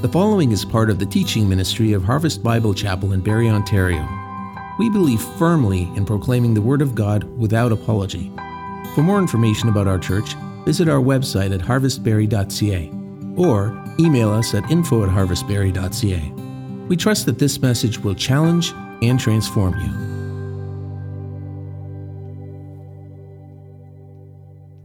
[0.00, 4.06] The following is part of the teaching ministry of Harvest Bible Chapel in Barrie, Ontario.
[4.78, 8.30] We believe firmly in proclaiming the Word of God without apology.
[8.94, 10.34] For more information about our church,
[10.66, 12.90] visit our website at harvestbarrie.ca
[13.42, 16.32] or email us at info at harvestbarrie.ca.
[16.88, 19.88] We trust that this message will challenge and transform you.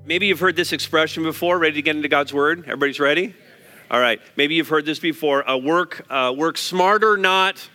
[0.05, 1.59] Maybe you've heard this expression before.
[1.59, 2.59] Ready to get into God's Word?
[2.59, 3.35] Everybody's ready?
[3.91, 4.21] All right.
[4.37, 5.47] Maybe you've heard this before.
[5.47, 7.69] Uh, work, uh, work smarter, not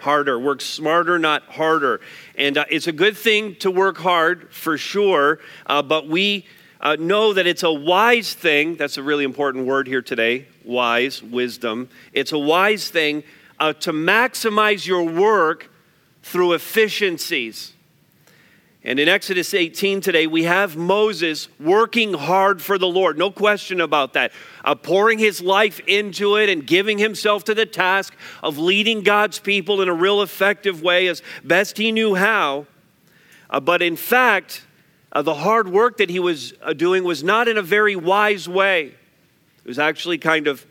[0.00, 0.38] harder.
[0.38, 2.00] Work smarter, not harder.
[2.36, 6.46] And uh, it's a good thing to work hard for sure, uh, but we
[6.80, 8.76] uh, know that it's a wise thing.
[8.76, 11.88] That's a really important word here today wise, wisdom.
[12.12, 13.24] It's a wise thing
[13.58, 15.72] uh, to maximize your work
[16.22, 17.72] through efficiencies.
[18.84, 23.18] And in Exodus 18 today, we have Moses working hard for the Lord.
[23.18, 24.30] No question about that.
[24.64, 29.40] Uh, pouring his life into it and giving himself to the task of leading God's
[29.40, 32.66] people in a real effective way as best he knew how.
[33.50, 34.64] Uh, but in fact,
[35.10, 38.48] uh, the hard work that he was uh, doing was not in a very wise
[38.48, 38.86] way.
[38.86, 40.64] It was actually kind of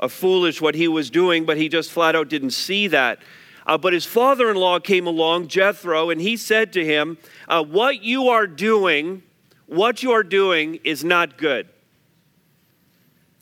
[0.00, 3.18] a foolish what he was doing, but he just flat out didn't see that.
[3.66, 7.16] Uh, but his father in law came along, Jethro, and he said to him,
[7.48, 9.22] uh, What you are doing,
[9.66, 11.68] what you are doing is not good.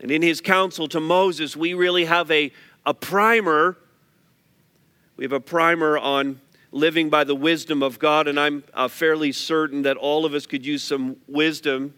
[0.01, 2.53] And in his counsel to Moses, we really have a,
[2.85, 3.77] a primer.
[5.17, 6.41] We have a primer on
[6.73, 10.47] living by the wisdom of God, and I'm uh, fairly certain that all of us
[10.47, 11.95] could use some wisdom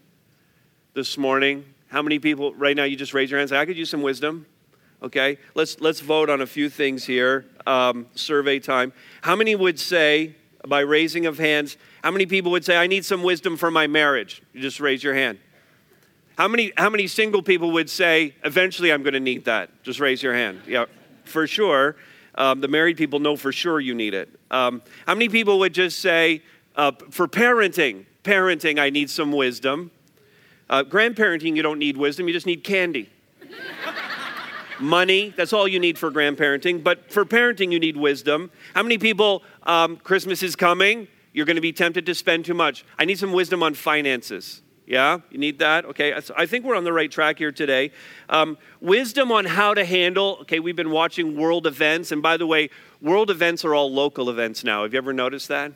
[0.93, 1.65] this morning.
[1.87, 3.51] How many people right now you just raise your hands?
[3.51, 4.45] I could use some wisdom.
[5.01, 7.45] Okay, let's let's vote on a few things here.
[7.65, 8.93] Um, survey time.
[9.21, 10.35] How many would say,
[10.67, 13.87] by raising of hands, how many people would say, "I need some wisdom for my
[13.87, 14.41] marriage"?
[14.53, 15.39] You just raise your hand.
[16.37, 19.69] How many how many single people would say, "Eventually, I'm going to need that"?
[19.83, 20.61] Just raise your hand.
[20.67, 20.85] Yeah,
[21.23, 21.95] for sure.
[22.35, 24.29] Um, the married people know for sure you need it.
[24.51, 26.41] Um, how many people would just say,
[26.75, 29.91] uh, "For parenting, parenting, I need some wisdom"?
[30.69, 33.09] Uh, grandparenting, you don't need wisdom; you just need candy
[34.79, 35.33] money.
[35.35, 36.83] That's all you need for grandparenting.
[36.83, 38.51] But for parenting, you need wisdom.
[38.73, 42.53] How many people, um, Christmas is coming, you're going to be tempted to spend too
[42.53, 42.85] much?
[42.97, 44.61] I need some wisdom on finances.
[44.87, 45.85] Yeah, you need that?
[45.85, 47.91] Okay, I think we're on the right track here today.
[48.29, 52.11] Um, wisdom on how to handle, okay, we've been watching world events.
[52.11, 52.69] And by the way,
[53.01, 54.83] world events are all local events now.
[54.83, 55.71] Have you ever noticed that?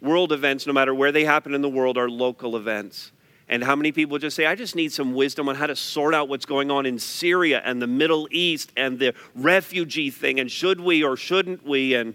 [0.00, 3.12] World events, no matter where they happen in the world, are local events.
[3.48, 6.14] And how many people just say, I just need some wisdom on how to sort
[6.14, 10.50] out what's going on in Syria and the Middle East and the refugee thing, and
[10.50, 11.94] should we or shouldn't we?
[11.94, 12.14] And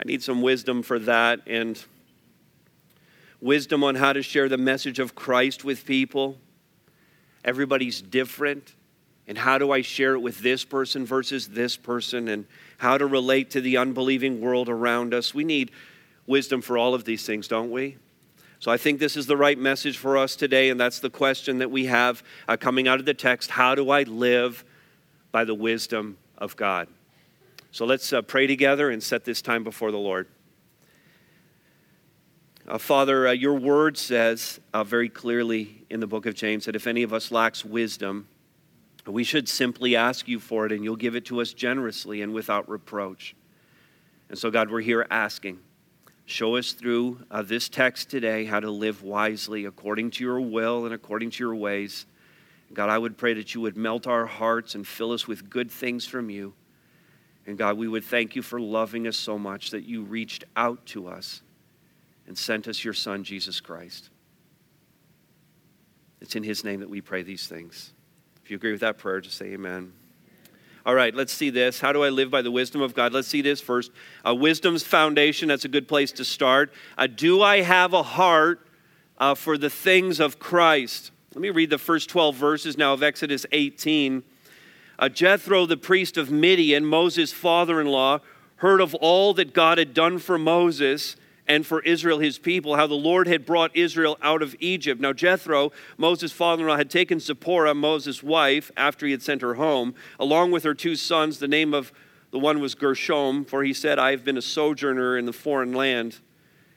[0.00, 1.82] I need some wisdom for that, and
[3.40, 6.36] wisdom on how to share the message of Christ with people.
[7.44, 8.74] Everybody's different.
[9.28, 12.28] And how do I share it with this person versus this person?
[12.28, 12.46] And
[12.78, 15.32] how to relate to the unbelieving world around us.
[15.34, 15.70] We need
[16.26, 17.96] wisdom for all of these things, don't we?
[18.58, 21.58] So I think this is the right message for us today, and that's the question
[21.58, 24.64] that we have uh, coming out of the text How do I live
[25.30, 26.88] by the wisdom of God?
[27.70, 30.28] So let's uh, pray together and set this time before the Lord.
[32.66, 36.74] Uh, Father, uh, your word says uh, very clearly in the book of James that
[36.74, 38.26] if any of us lacks wisdom,
[39.06, 42.32] we should simply ask you for it, and you'll give it to us generously and
[42.32, 43.36] without reproach.
[44.28, 45.60] And so, God, we're here asking.
[46.26, 50.84] Show us through uh, this text today how to live wisely according to your will
[50.84, 52.04] and according to your ways.
[52.74, 55.70] God, I would pray that you would melt our hearts and fill us with good
[55.70, 56.52] things from you.
[57.46, 60.84] And God, we would thank you for loving us so much that you reached out
[60.86, 61.42] to us
[62.26, 64.10] and sent us your Son, Jesus Christ.
[66.20, 67.92] It's in his name that we pray these things.
[68.44, 69.92] If you agree with that prayer, just say amen.
[70.86, 71.80] All right, let's see this.
[71.80, 73.12] How do I live by the wisdom of God?
[73.12, 73.90] Let's see this first.
[74.24, 76.72] Uh, wisdom's foundation, that's a good place to start.
[76.96, 78.68] Uh, do I have a heart
[79.18, 81.10] uh, for the things of Christ?
[81.34, 84.22] Let me read the first 12 verses now of Exodus 18.
[84.96, 88.20] Uh, Jethro, the priest of Midian, Moses' father in law,
[88.58, 91.16] heard of all that God had done for Moses
[91.48, 95.00] and for Israel, his people, how the Lord had brought Israel out of Egypt.
[95.00, 99.42] Now, Jethro, Moses' father in law, had taken Zipporah, Moses' wife, after he had sent
[99.42, 101.38] her home, along with her two sons.
[101.38, 101.92] The name of
[102.32, 105.72] the one was Gershom, for he said, I have been a sojourner in the foreign
[105.72, 106.18] land.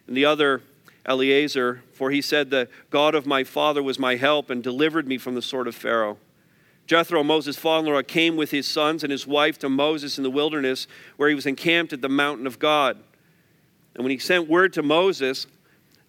[0.08, 0.62] And the other,
[1.06, 5.18] Eleazar, for he said, The God of my father was my help and delivered me
[5.18, 6.18] from the sword of Pharaoh.
[6.86, 10.24] Jethro, Moses' father in law, came with his sons and his wife to Moses in
[10.24, 10.88] the wilderness,
[11.18, 12.98] where he was encamped at the mountain of God.
[13.96, 15.48] And when he sent word to Moses,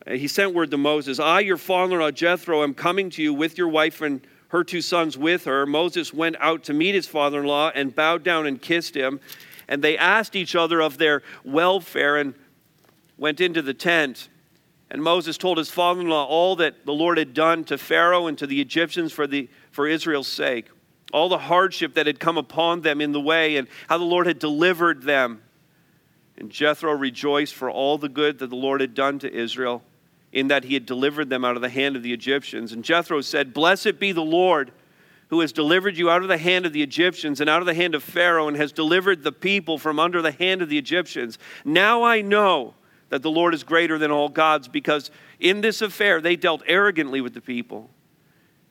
[0.06, 3.22] uh, he sent word to Moses, I, your father in law Jethro, am coming to
[3.22, 6.94] you with your wife and her two sons with her, Moses went out to meet
[6.94, 9.20] his father in law and bowed down and kissed him.
[9.68, 12.34] And they asked each other of their welfare and
[13.16, 14.28] went into the tent.
[14.90, 18.26] And Moses told his father in law all that the Lord had done to Pharaoh
[18.26, 20.66] and to the Egyptians for, the, for Israel's sake,
[21.12, 24.26] all the hardship that had come upon them in the way, and how the Lord
[24.26, 25.42] had delivered them.
[26.40, 29.82] And Jethro rejoiced for all the good that the Lord had done to Israel
[30.32, 32.72] in that he had delivered them out of the hand of the Egyptians.
[32.72, 34.72] And Jethro said, Blessed be the Lord
[35.28, 37.74] who has delivered you out of the hand of the Egyptians and out of the
[37.74, 41.38] hand of Pharaoh and has delivered the people from under the hand of the Egyptians.
[41.64, 42.74] Now I know
[43.10, 47.20] that the Lord is greater than all gods because in this affair they dealt arrogantly
[47.20, 47.90] with the people.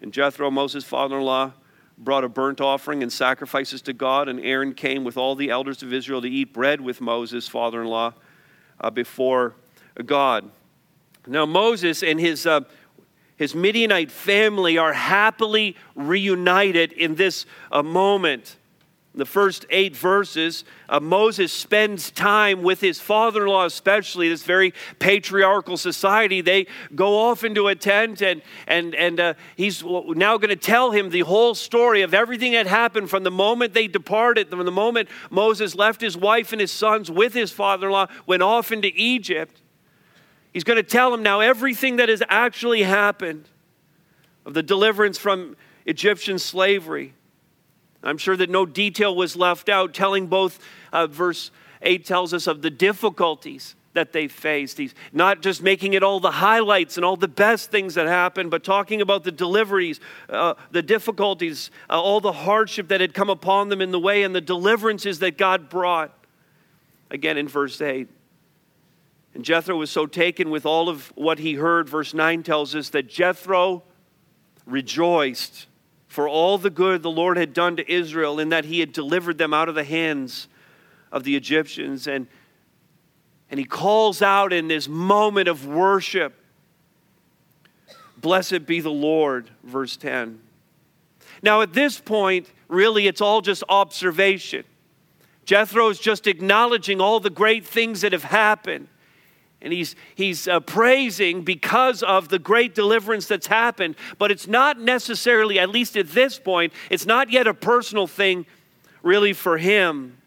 [0.02, 1.54] And Jethro, Moses' father in law,
[2.00, 5.84] brought a burnt offering and sacrifices to God, and Aaron came with all the elders
[5.84, 8.14] of Israel to eat bread with Moses' father in law
[8.80, 9.56] uh, before
[10.06, 10.50] God.
[11.28, 12.62] Now, Moses and his, uh,
[13.36, 18.56] his Midianite family are happily reunited in this uh, moment.
[19.20, 24.44] The first eight verses, uh, Moses spends time with his father in law, especially this
[24.44, 26.42] very patriarchal society.
[26.42, 30.92] They go off into a tent, and, and, and uh, he's now going to tell
[30.92, 34.72] him the whole story of everything that happened from the moment they departed, from the
[34.72, 38.72] moment Moses left his wife and his sons with his father in law, went off
[38.72, 39.62] into Egypt.
[40.52, 43.48] He's going to tell him now everything that has actually happened
[44.46, 45.56] of the deliverance from
[45.86, 47.14] Egyptian slavery.
[48.04, 50.60] I'm sure that no detail was left out, telling both,
[50.94, 51.52] uh, verse
[51.82, 54.80] 8 tells us of the difficulties that they faced.
[55.12, 58.64] Not just making it all the highlights and all the best things that happened, but
[58.64, 60.00] talking about the deliveries,
[60.30, 64.24] uh, the difficulties, uh, all the hardship that had come upon them in the way,
[64.24, 66.14] and the deliverances that God brought.
[67.12, 68.08] Again, in verse 8.
[69.34, 71.90] And Jethro was so taken with all of what he heard.
[71.90, 73.84] Verse 9 tells us that Jethro
[74.66, 75.68] rejoiced
[76.10, 79.38] for all the good the Lord had done to Israel in that he had delivered
[79.38, 80.48] them out of the hands
[81.12, 82.08] of the Egyptians.
[82.08, 82.28] And,
[83.50, 86.36] and he calls out in this moment of worship
[88.18, 90.42] Blessed be the Lord, verse 10.
[91.42, 94.66] Now, at this point, really, it's all just observation.
[95.46, 98.90] Jethro's just acknowledging all the great things that have happened.
[99.62, 103.96] And he's, he's uh, praising because of the great deliverance that's happened.
[104.18, 108.46] But it's not necessarily, at least at this point, it's not yet a personal thing
[109.04, 110.18] really for him.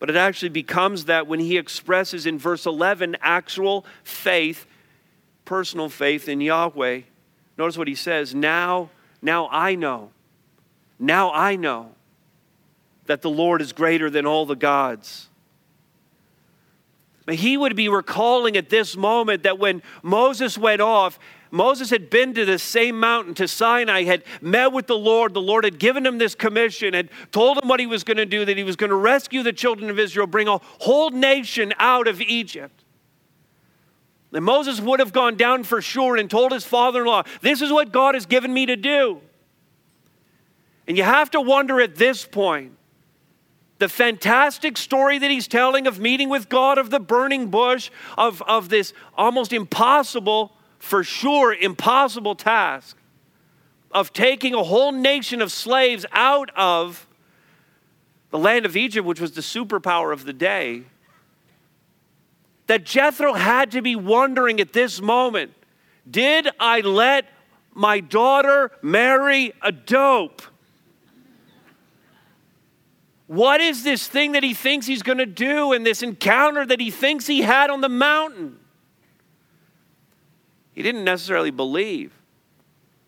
[0.00, 4.66] But it actually becomes that when he expresses in verse 11 actual faith,
[5.44, 7.02] personal faith in Yahweh.
[7.56, 8.90] Notice what he says Now,
[9.22, 10.10] now I know.
[10.98, 11.92] Now I know
[13.06, 15.28] that the Lord is greater than all the gods.
[17.30, 21.18] He would be recalling at this moment that when Moses went off,
[21.50, 25.32] Moses had been to the same mountain, to Sinai, had met with the Lord.
[25.32, 28.26] The Lord had given him this commission, had told him what he was going to
[28.26, 31.72] do, that he was going to rescue the children of Israel, bring a whole nation
[31.78, 32.84] out of Egypt.
[34.32, 37.62] And Moses would have gone down for sure and told his father in law, This
[37.62, 39.20] is what God has given me to do.
[40.88, 42.72] And you have to wonder at this point
[43.84, 48.40] the fantastic story that he's telling of meeting with God, of the burning bush, of,
[48.40, 52.96] of this almost impossible, for sure, impossible task
[53.90, 57.06] of taking a whole nation of slaves out of
[58.30, 60.84] the land of Egypt, which was the superpower of the day.
[62.66, 65.52] That Jethro had to be wondering at this moment
[66.10, 67.26] did I let
[67.74, 70.40] my daughter marry a dope?
[73.26, 76.80] What is this thing that he thinks he's going to do and this encounter that
[76.80, 78.58] he thinks he had on the mountain?
[80.72, 82.12] He didn't necessarily believe.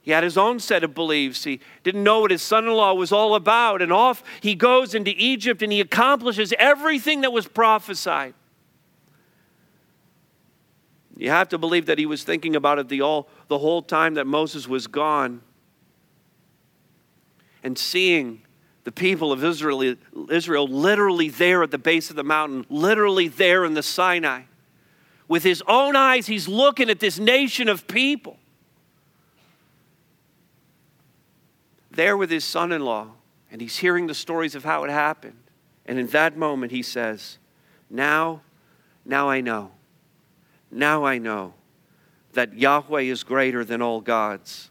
[0.00, 1.42] He had his own set of beliefs.
[1.42, 3.82] He didn't know what his son in law was all about.
[3.82, 8.34] And off he goes into Egypt and he accomplishes everything that was prophesied.
[11.16, 14.14] You have to believe that he was thinking about it the, all, the whole time
[14.14, 15.42] that Moses was gone
[17.64, 18.42] and seeing
[18.86, 19.96] the people of Israel,
[20.30, 24.42] Israel literally there at the base of the mountain, literally there in the Sinai.
[25.26, 28.38] With his own eyes, he's looking at this nation of people.
[31.90, 33.08] There with his son in law,
[33.50, 35.42] and he's hearing the stories of how it happened.
[35.84, 37.38] And in that moment, he says,
[37.90, 38.42] Now,
[39.04, 39.72] now I know.
[40.70, 41.54] Now I know
[42.34, 44.70] that Yahweh is greater than all gods.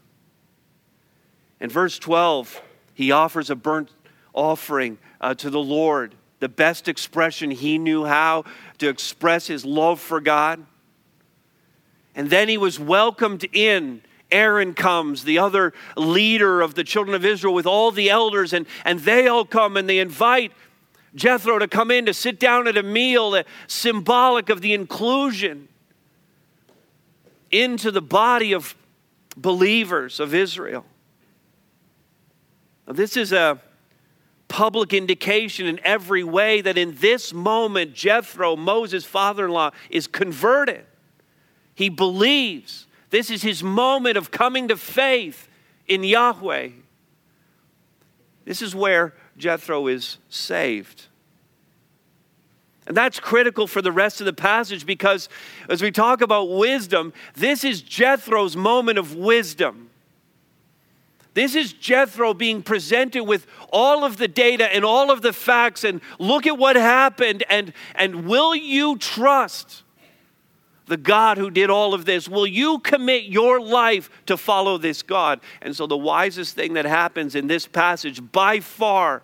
[1.60, 2.62] In verse 12,
[2.94, 3.90] he offers a burnt
[4.36, 8.44] offering uh, to the Lord, the best expression he knew how
[8.78, 10.66] to express his love for God.
[12.14, 14.02] And then he was welcomed in
[14.32, 18.66] Aaron comes, the other leader of the children of Israel, with all the elders, and,
[18.84, 20.52] and they all come and they invite
[21.14, 25.68] Jethro to come in to sit down at a meal, symbolic of the inclusion
[27.52, 28.76] into the body of
[29.38, 30.86] believers of Israel.
[32.88, 33.62] Now, this is a
[34.56, 40.08] public indication in every way that in this moment, Jethro, Moses' father in law, is
[40.08, 40.86] converted.
[41.74, 42.88] He believes.
[43.10, 45.50] This is his moment of coming to faith
[45.90, 46.70] in Yahweh.
[48.46, 51.08] This is where Jethro is saved.
[52.88, 55.28] And that's critical for the rest of the passage because
[55.68, 59.85] as we talk about wisdom, this is Jethro's moment of wisdom.
[61.36, 65.84] This is Jethro being presented with all of the data and all of the facts,
[65.84, 67.44] and look at what happened.
[67.50, 69.84] And, and will you trust
[70.86, 72.30] the God who did all of this?
[72.30, 75.42] Will you commit your life to follow this God?
[75.62, 79.22] And so, the wisest thing that happens in this passage, by far,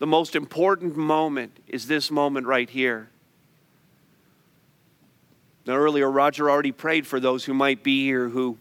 [0.00, 3.08] the most important moment is this moment right here.
[5.64, 8.58] Now, earlier, Roger already prayed for those who might be here who,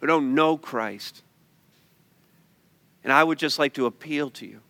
[0.00, 1.22] who don't know Christ.
[3.04, 4.60] And I would just like to appeal to you.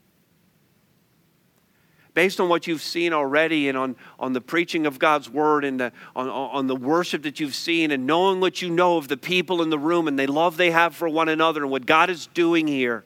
[2.12, 5.78] Based on what you've seen already and on, on the preaching of God's word and
[5.78, 9.16] the, on, on the worship that you've seen and knowing what you know of the
[9.16, 12.10] people in the room and the love they have for one another and what God
[12.10, 13.04] is doing here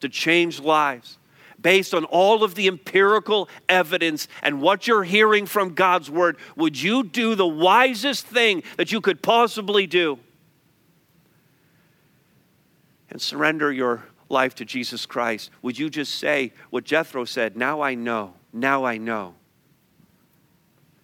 [0.00, 1.18] to change lives
[1.60, 6.80] based on all of the empirical evidence and what you're hearing from God's word, would
[6.80, 10.18] you do the wisest thing that you could possibly do?
[13.14, 15.50] And surrender your life to Jesus Christ.
[15.62, 17.56] Would you just say what Jethro said?
[17.56, 19.36] Now I know, now I know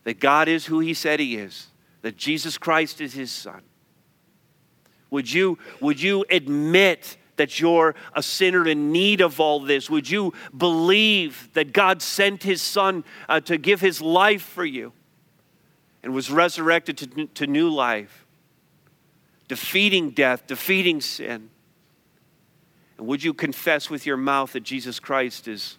[0.02, 1.68] that God is who he said he is,
[2.02, 3.62] that Jesus Christ is his son.
[5.10, 9.88] Would you, would you admit that you're a sinner in need of all this?
[9.88, 14.92] Would you believe that God sent his son uh, to give his life for you
[16.02, 18.26] and was resurrected to, to new life,
[19.46, 21.50] defeating death, defeating sin?
[23.00, 25.78] And would you confess with your mouth that Jesus Christ is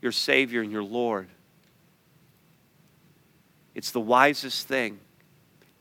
[0.00, 1.28] your Savior and your Lord?
[3.74, 5.00] It's the wisest thing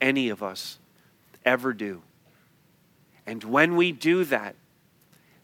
[0.01, 0.77] any of us
[1.45, 2.01] ever do.
[3.25, 4.57] And when we do that,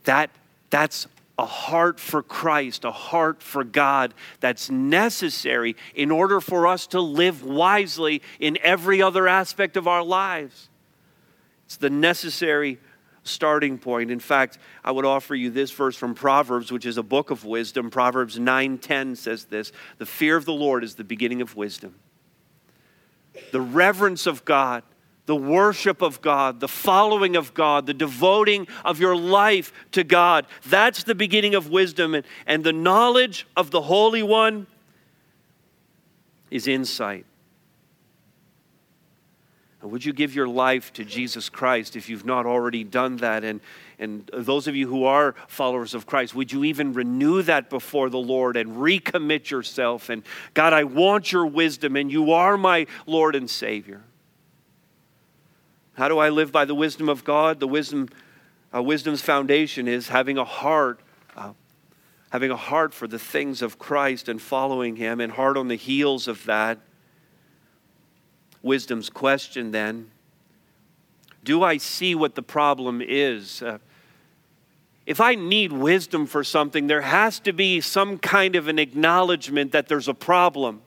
[0.04, 0.32] that,
[0.70, 1.08] that's
[1.40, 7.00] a heart for Christ, a heart for God that's necessary in order for us to
[7.00, 10.68] live wisely in every other aspect of our lives.
[11.68, 12.80] It's the necessary
[13.26, 14.12] starting point.
[14.12, 17.44] In fact, I would offer you this verse from Proverbs, which is a book of
[17.44, 17.90] wisdom.
[17.90, 21.96] Proverbs 9:10 says this, "The fear of the Lord is the beginning of wisdom."
[23.52, 24.84] The reverence of God
[25.26, 30.46] the worship of God, the following of God, the devoting of your life to God.
[30.68, 32.14] That's the beginning of wisdom.
[32.14, 34.68] And, and the knowledge of the Holy One
[36.52, 37.26] is insight.
[39.88, 43.44] Would you give your life to Jesus Christ if you've not already done that?
[43.44, 43.62] And,
[44.00, 48.10] and those of you who are followers of Christ, would you even renew that before
[48.10, 50.10] the Lord and recommit yourself?
[50.10, 50.24] And
[50.54, 54.02] God, I want your wisdom, and you are my Lord and Savior.
[55.94, 57.60] How do I live by the wisdom of God?
[57.60, 58.10] The wisdom,
[58.74, 61.00] uh, wisdom's foundation is having a heart,
[61.38, 61.54] uh,
[62.32, 65.76] having a heart for the things of Christ and following Him, and heart on the
[65.76, 66.80] heels of that.
[68.66, 70.10] Wisdom's question then:
[71.44, 73.62] Do I see what the problem is?
[73.62, 73.78] Uh,
[75.06, 79.72] if I need wisdom for something, there has to be some kind of an acknowledgement
[79.72, 80.82] that there's a problem.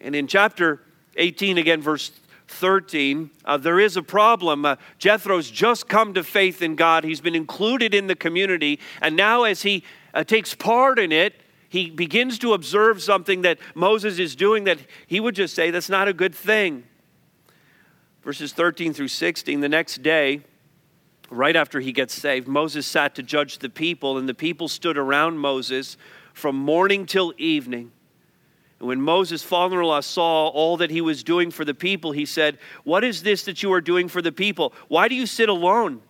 [0.00, 0.80] And in chapter
[1.16, 2.12] 18, again, verse
[2.46, 4.64] 13, uh, there is a problem.
[4.64, 7.02] Uh, Jethro's just come to faith in God.
[7.02, 8.78] He's been included in the community.
[9.00, 9.82] And now, as he
[10.14, 11.34] uh, takes part in it,
[11.72, 15.88] he begins to observe something that Moses is doing that he would just say that's
[15.88, 16.84] not a good thing.
[18.22, 20.42] Verses 13 through 16, the next day,
[21.30, 24.98] right after he gets saved, Moses sat to judge the people, and the people stood
[24.98, 25.96] around Moses
[26.34, 27.90] from morning till evening.
[28.78, 32.12] And when Moses' father in law saw all that he was doing for the people,
[32.12, 34.74] he said, What is this that you are doing for the people?
[34.88, 36.02] Why do you sit alone?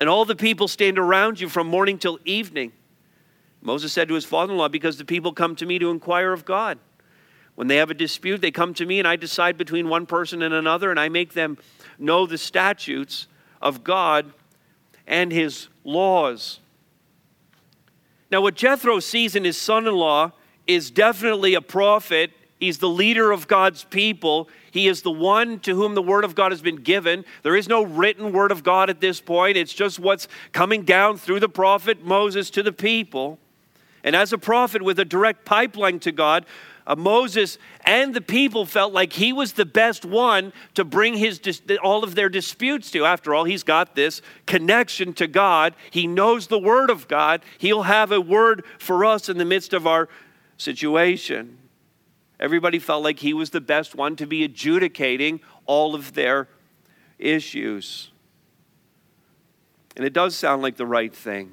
[0.00, 2.72] And all the people stand around you from morning till evening.
[3.62, 6.32] Moses said to his father in law, Because the people come to me to inquire
[6.32, 6.78] of God.
[7.54, 10.42] When they have a dispute, they come to me, and I decide between one person
[10.42, 11.58] and another, and I make them
[11.98, 13.26] know the statutes
[13.60, 14.32] of God
[15.06, 16.60] and his laws.
[18.30, 20.32] Now, what Jethro sees in his son in law
[20.66, 24.48] is definitely a prophet He's the leader of God's people.
[24.70, 27.24] He is the one to whom the word of God has been given.
[27.42, 31.16] There is no written word of God at this point, it's just what's coming down
[31.16, 33.40] through the prophet Moses to the people.
[34.04, 36.44] And as a prophet with a direct pipeline to God,
[36.86, 41.40] uh, Moses and the people felt like he was the best one to bring his
[41.82, 43.04] all of their disputes to.
[43.04, 45.74] After all, he's got this connection to God.
[45.90, 47.42] He knows the word of God.
[47.58, 50.08] He'll have a word for us in the midst of our
[50.56, 51.58] situation.
[52.40, 56.48] Everybody felt like he was the best one to be adjudicating all of their
[57.18, 58.10] issues.
[59.96, 61.52] And it does sound like the right thing.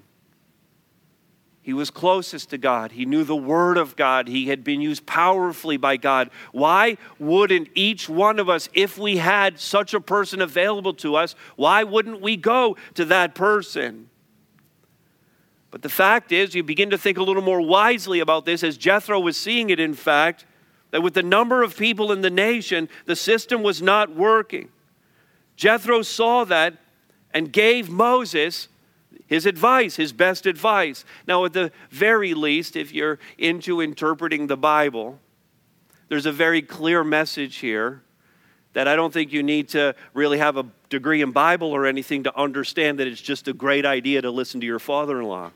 [1.69, 2.93] He was closest to God.
[2.93, 4.27] He knew the Word of God.
[4.27, 6.31] He had been used powerfully by God.
[6.51, 11.35] Why wouldn't each one of us, if we had such a person available to us,
[11.57, 14.09] why wouldn't we go to that person?
[15.69, 18.75] But the fact is, you begin to think a little more wisely about this, as
[18.75, 20.47] Jethro was seeing it, in fact,
[20.89, 24.69] that with the number of people in the nation, the system was not working.
[25.55, 26.73] Jethro saw that
[27.31, 28.69] and gave Moses
[29.27, 31.05] his advice, his best advice.
[31.27, 35.19] Now, at the very least, if you're into interpreting the Bible,
[36.07, 38.01] there's a very clear message here
[38.73, 42.23] that I don't think you need to really have a degree in Bible or anything
[42.23, 45.51] to understand that it's just a great idea to listen to your father in law.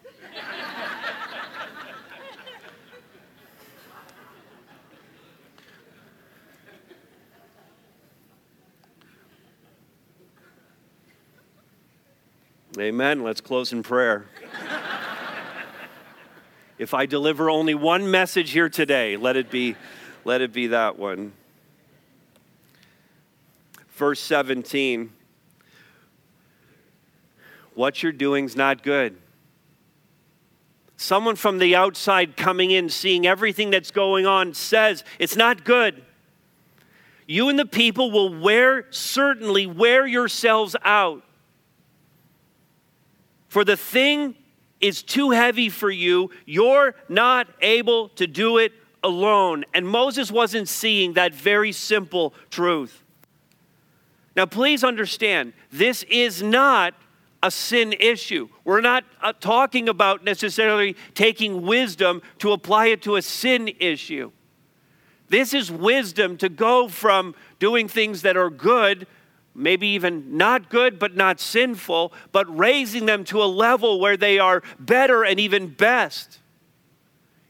[12.79, 13.21] Amen.
[13.21, 14.25] Let's close in prayer.
[16.79, 19.75] if I deliver only one message here today, let it be,
[20.25, 21.33] let it be that one.
[23.89, 25.11] Verse 17.
[27.75, 29.17] What you're doing is not good.
[30.97, 36.03] Someone from the outside coming in, seeing everything that's going on, says it's not good.
[37.27, 41.23] You and the people will wear, certainly wear yourselves out.
[43.53, 44.33] For the thing
[44.81, 46.31] is too heavy for you.
[46.48, 48.72] You're not able to do it
[49.03, 49.63] alone.
[49.75, 53.04] And Moses wasn't seeing that very simple truth.
[54.36, 56.95] Now, please understand, this is not
[57.43, 58.49] a sin issue.
[58.63, 64.32] We're not uh, talking about necessarily taking wisdom to apply it to a sin issue.
[65.30, 69.06] This is wisdom to go from doing things that are good
[69.55, 74.39] maybe even not good but not sinful, but raising them to a level where they
[74.39, 76.39] are better and even best.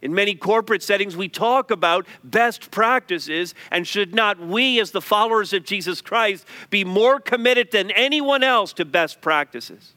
[0.02, 5.00] In many corporate settings, we talk about best practices, and should not we, as the
[5.00, 9.94] followers of Jesus Christ, be more committed than anyone else to best practices?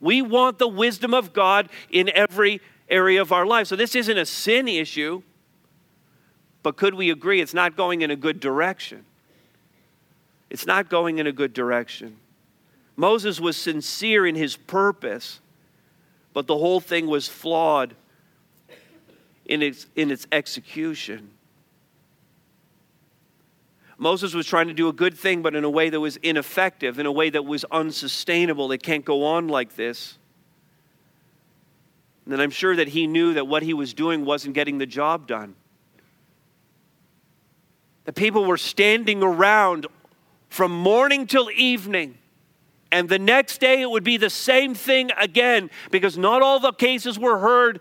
[0.00, 3.68] We want the wisdom of God in every area of our life.
[3.68, 5.22] So, this isn't a sin issue,
[6.62, 9.06] but could we agree it's not going in a good direction?
[10.50, 12.16] It's not going in a good direction.
[12.96, 15.40] Moses was sincere in his purpose,
[16.32, 17.94] but the whole thing was flawed
[19.44, 21.30] in its, in its execution.
[23.98, 26.98] Moses was trying to do a good thing, but in a way that was ineffective,
[26.98, 28.70] in a way that was unsustainable.
[28.70, 30.18] It can't go on like this.
[32.26, 35.26] And I'm sure that he knew that what he was doing wasn't getting the job
[35.26, 35.56] done.
[38.04, 39.86] The people were standing around
[40.48, 42.18] from morning till evening.
[42.90, 46.72] And the next day it would be the same thing again because not all the
[46.72, 47.80] cases were heard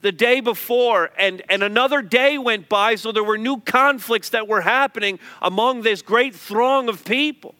[0.00, 1.10] the day before.
[1.18, 5.82] And, and another day went by, so there were new conflicts that were happening among
[5.82, 7.54] this great throng of people.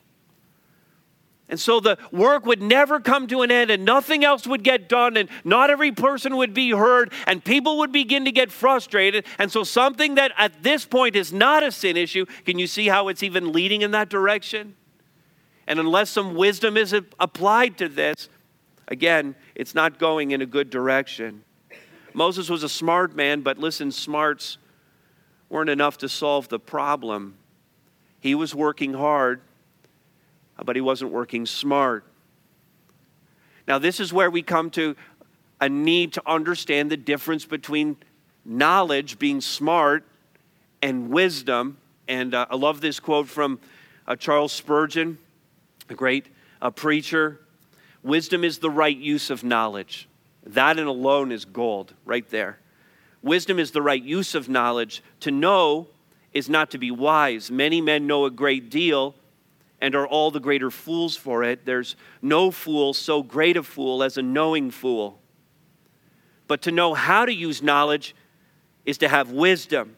[1.49, 4.87] And so the work would never come to an end, and nothing else would get
[4.87, 9.25] done, and not every person would be heard, and people would begin to get frustrated.
[9.39, 12.87] And so, something that at this point is not a sin issue, can you see
[12.87, 14.75] how it's even leading in that direction?
[15.65, 18.29] And unless some wisdom is applied to this,
[18.87, 21.43] again, it's not going in a good direction.
[22.13, 24.59] Moses was a smart man, but listen, smarts
[25.49, 27.37] weren't enough to solve the problem.
[28.19, 29.41] He was working hard
[30.65, 32.05] but he wasn't working smart.
[33.67, 34.95] Now, this is where we come to
[35.61, 37.97] a need to understand the difference between
[38.45, 40.03] knowledge, being smart,
[40.81, 41.77] and wisdom.
[42.07, 43.59] And uh, I love this quote from
[44.07, 45.17] uh, Charles Spurgeon,
[45.89, 46.27] a great
[46.61, 47.39] uh, preacher.
[48.01, 50.07] Wisdom is the right use of knowledge.
[50.45, 52.57] That and alone is gold, right there.
[53.21, 55.03] Wisdom is the right use of knowledge.
[55.21, 55.87] To know
[56.33, 57.51] is not to be wise.
[57.51, 59.15] Many men know a great deal
[59.81, 61.65] and are all the greater fools for it.
[61.65, 65.19] There's no fool so great a fool as a knowing fool.
[66.47, 68.15] But to know how to use knowledge
[68.85, 69.95] is to have wisdom.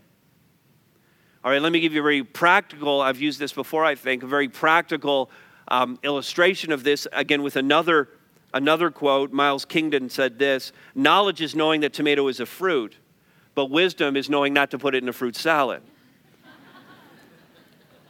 [1.43, 4.21] All right, let me give you a very practical, I've used this before, I think,
[4.21, 5.31] a very practical
[5.69, 8.09] um, illustration of this, again, with another,
[8.53, 9.31] another quote.
[9.31, 12.97] Miles Kington said this Knowledge is knowing that tomato is a fruit,
[13.55, 15.81] but wisdom is knowing not to put it in a fruit salad.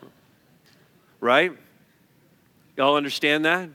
[1.21, 1.51] right?
[2.77, 3.69] Y'all understand that?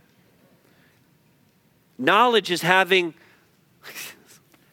[1.99, 3.15] Knowledge is having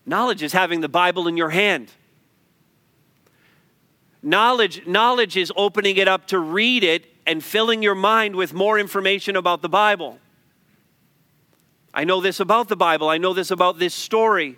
[0.05, 1.91] knowledge is having the Bible in your hand.
[4.21, 8.79] Knowledge, knowledge is opening it up to read it and filling your mind with more
[8.79, 10.19] information about the Bible.
[11.93, 13.09] I know this about the Bible.
[13.09, 14.57] I know this about this story.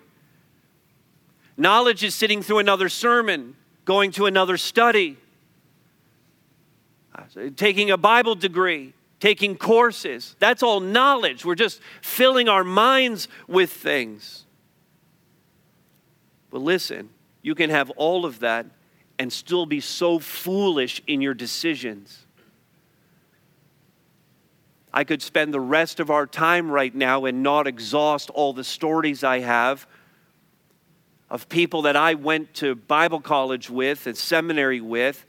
[1.57, 5.17] Knowledge is sitting through another sermon, going to another study,
[7.13, 7.23] uh,
[7.55, 10.35] taking a Bible degree, taking courses.
[10.39, 11.45] That's all knowledge.
[11.45, 14.45] We're just filling our minds with things.
[16.49, 17.09] But listen,
[17.41, 18.65] you can have all of that
[19.17, 22.25] and still be so foolish in your decisions.
[24.93, 28.63] I could spend the rest of our time right now and not exhaust all the
[28.63, 29.87] stories I have
[31.29, 35.25] of people that I went to Bible college with and seminary with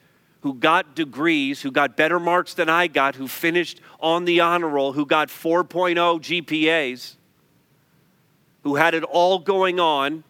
[0.47, 4.69] who got degrees, who got better marks than I got, who finished on the honor
[4.69, 7.17] roll, who got 4.0 GPAs,
[8.63, 10.23] who had it all going on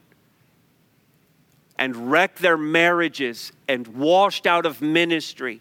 [1.79, 5.61] and wrecked their marriages and washed out of ministry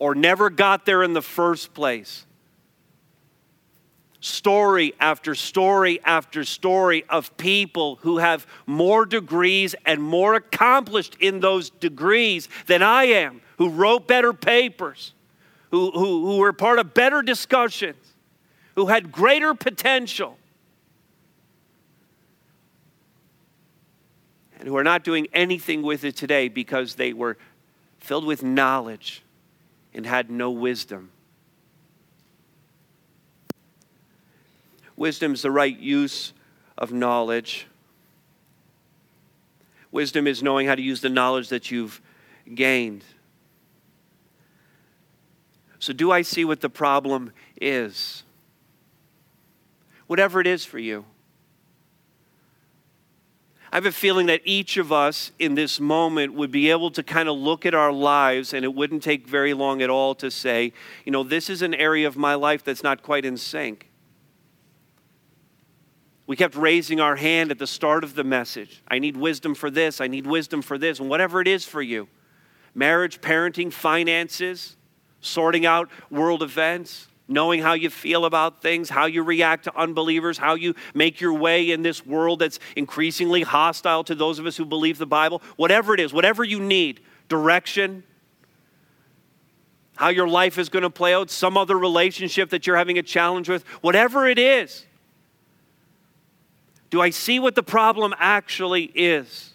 [0.00, 2.26] or never got there in the first place.
[4.18, 11.38] Story after story after story of people who have more degrees and more accomplished in
[11.38, 15.12] those degrees than I am, who wrote better papers,
[15.70, 18.14] who, who, who were part of better discussions,
[18.74, 20.36] who had greater potential
[24.64, 27.36] and who are not doing anything with it today because they were
[27.98, 29.22] filled with knowledge
[29.92, 31.10] and had no wisdom.
[34.96, 36.32] Wisdom is the right use
[36.78, 37.66] of knowledge.
[39.92, 42.00] Wisdom is knowing how to use the knowledge that you've
[42.54, 43.04] gained.
[45.84, 48.22] So, do I see what the problem is?
[50.06, 51.04] Whatever it is for you.
[53.70, 57.02] I have a feeling that each of us in this moment would be able to
[57.02, 60.30] kind of look at our lives, and it wouldn't take very long at all to
[60.30, 60.72] say,
[61.04, 63.90] you know, this is an area of my life that's not quite in sync.
[66.26, 68.80] We kept raising our hand at the start of the message.
[68.88, 71.82] I need wisdom for this, I need wisdom for this, and whatever it is for
[71.82, 72.08] you
[72.74, 74.78] marriage, parenting, finances,
[75.24, 80.36] sorting out world events knowing how you feel about things, how you react to unbelievers,
[80.36, 84.56] how you make your way in this world that's increasingly hostile to those of us
[84.56, 88.02] who believe the Bible, whatever it is, whatever you need, direction,
[89.96, 93.02] how your life is going to play out, some other relationship that you're having a
[93.02, 94.84] challenge with, whatever it is.
[96.90, 99.52] Do I see what the problem actually is?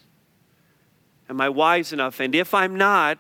[1.30, 2.20] Am I wise enough?
[2.20, 3.20] And if I'm not,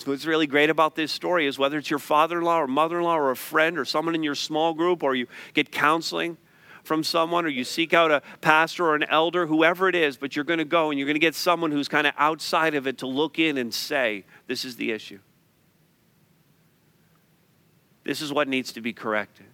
[0.00, 3.30] so what's really great about this story is whether it's your father-in-law or mother-in-law or
[3.32, 6.38] a friend or someone in your small group or you get counseling
[6.84, 10.34] from someone or you seek out a pastor or an elder, whoever it is, but
[10.34, 12.86] you're going to go and you're going to get someone who's kind of outside of
[12.86, 15.18] it to look in and say, this is the issue.
[18.02, 19.44] This is what needs to be corrected.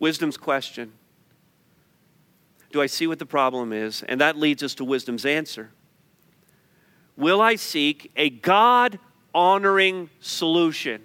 [0.00, 0.92] Wisdom's question
[2.72, 4.02] Do I see what the problem is?
[4.02, 5.70] And that leads us to wisdom's answer
[7.16, 8.98] will I seek a God
[9.34, 11.02] honoring solution.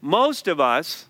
[0.00, 1.06] Most of us,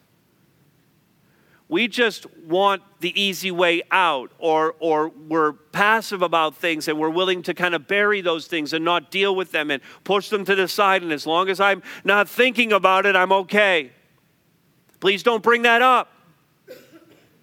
[1.69, 7.11] we just want the easy way out, or, or we're passive about things and we're
[7.11, 10.45] willing to kind of bury those things and not deal with them and push them
[10.45, 11.03] to the side.
[11.03, 13.91] And as long as I'm not thinking about it, I'm okay.
[15.01, 16.13] Please don't bring that up.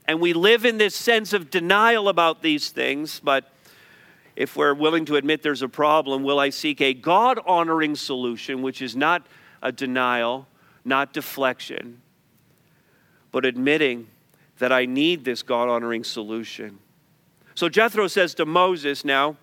[0.07, 3.51] And we live in this sense of denial about these things, but
[4.35, 8.61] if we're willing to admit there's a problem, will I seek a God honoring solution,
[8.61, 9.25] which is not
[9.61, 10.47] a denial,
[10.85, 12.01] not deflection,
[13.31, 14.07] but admitting
[14.59, 16.79] that I need this God honoring solution?
[17.55, 19.35] So Jethro says to Moses, now,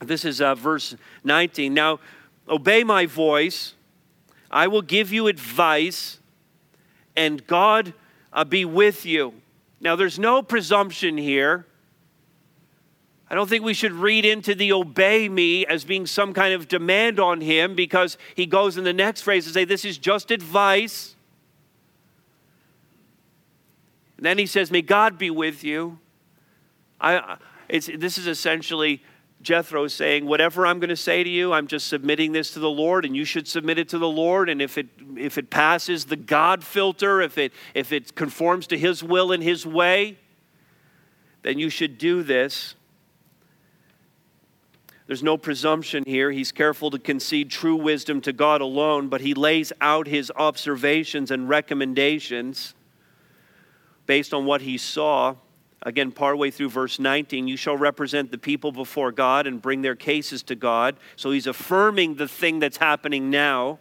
[0.00, 2.00] this is uh, verse 19, now
[2.48, 3.74] obey my voice,
[4.50, 6.18] I will give you advice,
[7.16, 7.92] and God
[8.32, 9.34] uh, be with you.
[9.80, 11.66] Now, there's no presumption here
[13.30, 16.66] I don't think we should read into the obey me as being some kind of
[16.66, 20.30] demand on him because he goes in the next phrase to say, This is just
[20.30, 21.14] advice.
[24.16, 25.98] And then he says, May God be with you.
[27.00, 27.36] I,
[27.68, 27.88] this
[28.18, 29.02] is essentially
[29.42, 32.70] Jethro saying, Whatever I'm going to say to you, I'm just submitting this to the
[32.70, 34.48] Lord, and you should submit it to the Lord.
[34.48, 34.86] And if it,
[35.16, 39.42] if it passes the God filter, if it, if it conforms to His will and
[39.42, 40.18] His way,
[41.42, 42.74] then you should do this.
[45.08, 46.30] There's no presumption here.
[46.30, 51.30] He's careful to concede true wisdom to God alone, but he lays out his observations
[51.30, 52.74] and recommendations
[54.04, 55.36] based on what he saw.
[55.80, 59.96] Again, partway through verse 19, you shall represent the people before God and bring their
[59.96, 60.98] cases to God.
[61.16, 63.78] So he's affirming the thing that's happening now.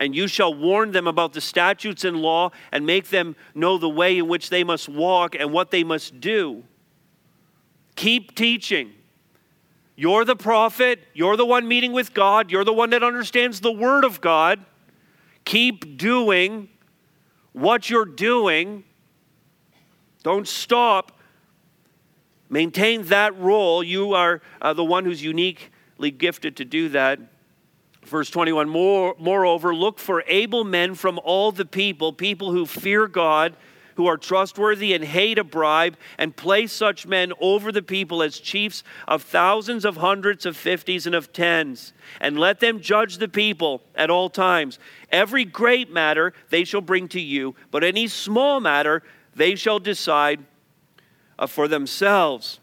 [0.00, 3.88] And you shall warn them about the statutes and law and make them know the
[3.88, 6.64] way in which they must walk and what they must do.
[7.94, 8.94] Keep teaching.
[10.00, 10.98] You're the prophet.
[11.12, 12.50] You're the one meeting with God.
[12.50, 14.64] You're the one that understands the Word of God.
[15.44, 16.70] Keep doing
[17.52, 18.84] what you're doing.
[20.22, 21.20] Don't stop.
[22.48, 23.82] Maintain that role.
[23.82, 27.20] You are uh, the one who's uniquely gifted to do that.
[28.06, 33.06] Verse 21 More, Moreover, look for able men from all the people, people who fear
[33.06, 33.54] God
[34.00, 38.40] who are trustworthy and hate a bribe, and place such men over the people as
[38.40, 41.92] chiefs of thousands, of hundreds, of fifties, and of tens.
[42.18, 44.78] And let them judge the people at all times.
[45.12, 49.02] Every great matter they shall bring to you, but any small matter
[49.34, 50.46] they shall decide
[51.38, 52.58] uh, for themselves.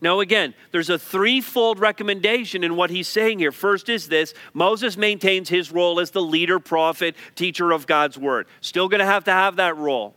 [0.00, 3.52] Now, again, there's a threefold recommendation in what he's saying here.
[3.52, 8.46] First is this Moses maintains his role as the leader, prophet, teacher of God's word.
[8.62, 10.16] Still going to have to have that role.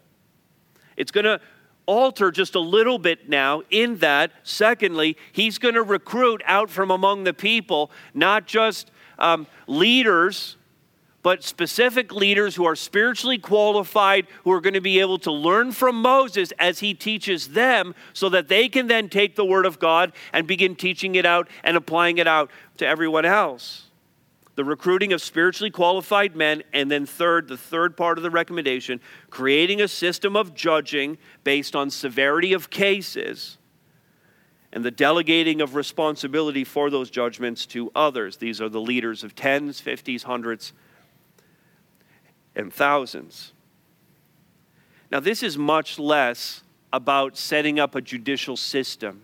[0.97, 1.39] It's going to
[1.85, 6.91] alter just a little bit now in that, secondly, he's going to recruit out from
[6.91, 10.57] among the people not just um, leaders,
[11.21, 15.71] but specific leaders who are spiritually qualified, who are going to be able to learn
[15.71, 19.79] from Moses as he teaches them, so that they can then take the Word of
[19.79, 23.85] God and begin teaching it out and applying it out to everyone else
[24.55, 29.01] the recruiting of spiritually qualified men, and then third, the third part of the recommendation,
[29.29, 33.57] creating a system of judging based on severity of cases
[34.71, 38.37] and the delegating of responsibility for those judgments to others.
[38.37, 40.73] These are the leaders of tens, fifties, hundreds,
[42.55, 43.53] and thousands.
[45.11, 49.21] Now, this is much less about setting up a judicial system,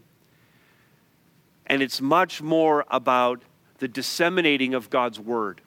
[1.68, 3.42] and it's much more about
[3.82, 5.60] the disseminating of God's word.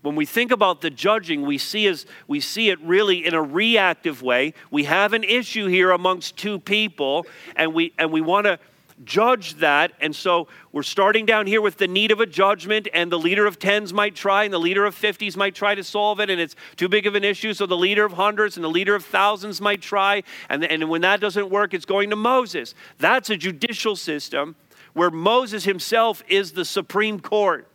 [0.00, 3.42] When we think about the judging, we see, as, we see it really in a
[3.42, 4.54] reactive way.
[4.70, 8.58] We have an issue here amongst two people, and we, and we want to
[9.04, 9.92] judge that.
[10.00, 13.44] And so we're starting down here with the need of a judgment, and the leader
[13.44, 16.40] of tens might try, and the leader of fifties might try to solve it, and
[16.40, 17.52] it's too big of an issue.
[17.52, 20.22] So the leader of hundreds and the leader of thousands might try.
[20.48, 22.74] And, and when that doesn't work, it's going to Moses.
[22.96, 24.56] That's a judicial system
[24.92, 27.66] where Moses himself is the supreme court.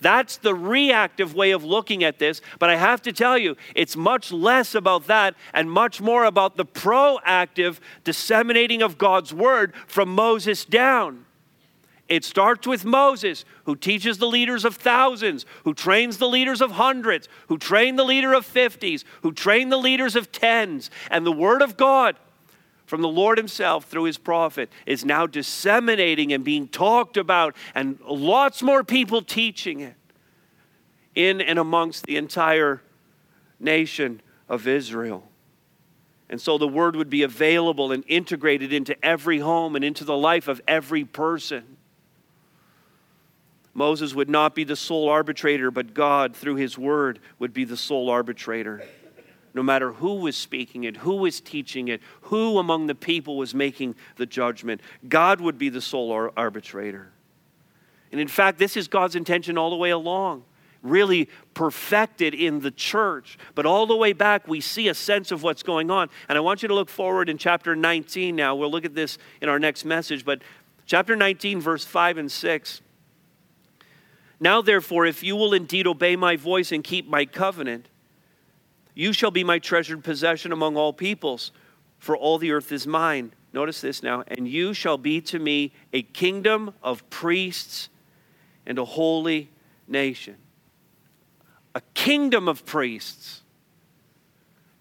[0.00, 2.40] That's the reactive way of looking at this.
[2.58, 6.56] But I have to tell you, it's much less about that and much more about
[6.56, 11.26] the proactive disseminating of God's word from Moses down.
[12.08, 16.72] It starts with Moses, who teaches the leaders of thousands, who trains the leaders of
[16.72, 20.90] hundreds, who train the leader of fifties, who train the leaders of tens.
[21.10, 22.16] And the word of God
[22.90, 28.00] from the Lord Himself through His prophet is now disseminating and being talked about, and
[28.04, 29.94] lots more people teaching it
[31.14, 32.82] in and amongst the entire
[33.60, 35.22] nation of Israel.
[36.28, 40.16] And so the word would be available and integrated into every home and into the
[40.16, 41.76] life of every person.
[43.72, 47.76] Moses would not be the sole arbitrator, but God, through his word, would be the
[47.76, 48.82] sole arbitrator
[49.54, 53.54] no matter who was speaking it, who was teaching it, who among the people was
[53.54, 54.80] making the judgment.
[55.08, 57.12] God would be the sole arbitrator.
[58.12, 60.44] And in fact, this is God's intention all the way along,
[60.82, 63.38] really perfected in the church.
[63.54, 66.08] But all the way back, we see a sense of what's going on.
[66.28, 68.54] And I want you to look forward in chapter 19 now.
[68.56, 70.24] We'll look at this in our next message.
[70.24, 70.42] But
[70.86, 72.80] chapter 19, verse 5 and 6.
[74.40, 77.88] Now, therefore, if you will indeed obey my voice and keep my covenant,
[78.94, 81.52] you shall be my treasured possession among all peoples,
[81.98, 83.32] for all the earth is mine.
[83.52, 84.24] Notice this now.
[84.28, 87.88] And you shall be to me a kingdom of priests
[88.66, 89.50] and a holy
[89.88, 90.36] nation.
[91.74, 93.42] A kingdom of priests.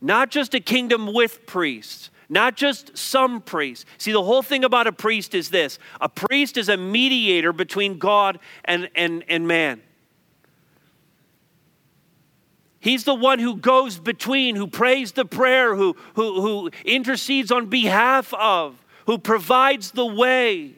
[0.01, 3.85] Not just a kingdom with priests, not just some priests.
[3.97, 7.97] See, the whole thing about a priest is this a priest is a mediator between
[7.97, 9.81] God and, and, and man.
[12.79, 17.67] He's the one who goes between, who prays the prayer, who, who, who intercedes on
[17.67, 20.75] behalf of, who provides the way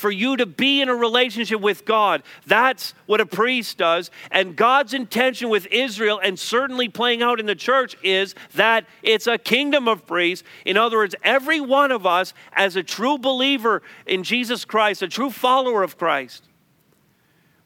[0.00, 2.22] for you to be in a relationship with God.
[2.46, 4.10] That's what a priest does.
[4.30, 9.26] And God's intention with Israel, and certainly playing out in the church, is that it's
[9.26, 10.46] a kingdom of priests.
[10.64, 15.08] In other words, every one of us, as a true believer in Jesus Christ, a
[15.08, 16.44] true follower of Christ,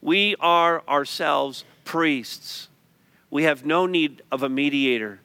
[0.01, 2.67] we are ourselves priests.
[3.35, 5.19] We have no need of a mediator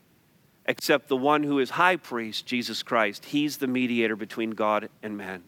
[0.66, 3.26] except the one who is high priest, Jesus Christ.
[3.26, 5.44] He's the mediator between God and man.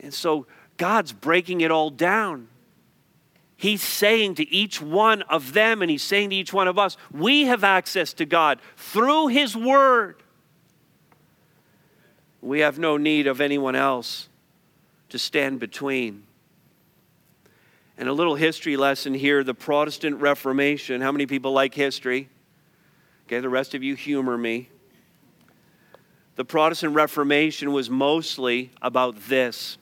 [0.00, 2.48] And so God's breaking it all down.
[3.56, 6.96] He's saying to each one of them, and He's saying to each one of us,
[7.12, 10.24] we have access to God through His Word.
[12.42, 14.28] We have no need of anyone else
[15.08, 16.25] to stand between.
[17.98, 21.00] And a little history lesson here the Protestant Reformation.
[21.00, 22.28] How many people like history?
[23.26, 24.68] Okay, the rest of you humor me.
[26.36, 29.78] The Protestant Reformation was mostly about this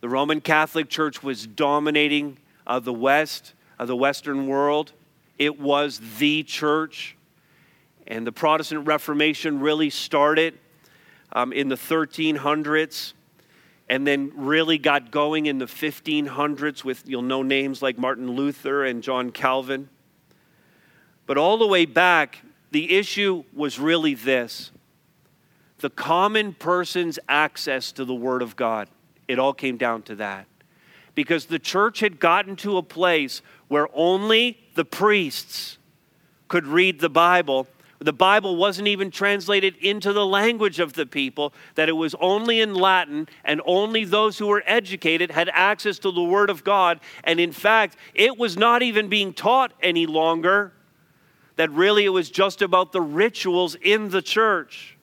[0.00, 4.92] the Roman Catholic Church was dominating uh, the West, uh, the Western world.
[5.38, 7.16] It was the church.
[8.06, 10.58] And the Protestant Reformation really started
[11.32, 13.12] um, in the 1300s
[13.88, 18.84] and then really got going in the 1500s with, you'll know names like Martin Luther
[18.84, 19.88] and John Calvin.
[21.26, 22.38] But all the way back,
[22.70, 24.70] the issue was really this
[25.78, 28.88] the common person's access to the Word of God.
[29.28, 30.46] It all came down to that.
[31.14, 35.78] Because the church had gotten to a place where only the priests
[36.48, 37.68] could read the Bible.
[38.00, 42.60] The Bible wasn't even translated into the language of the people, that it was only
[42.60, 47.00] in Latin, and only those who were educated had access to the Word of God.
[47.24, 50.72] And in fact, it was not even being taught any longer,
[51.56, 54.96] that really it was just about the rituals in the church.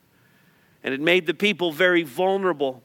[0.82, 2.82] And it made the people very vulnerable.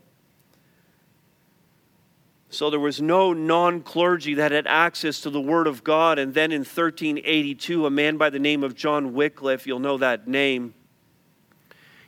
[2.52, 6.20] So there was no non clergy that had access to the Word of God.
[6.20, 10.28] And then in 1382, a man by the name of John Wycliffe, you'll know that
[10.28, 10.74] name,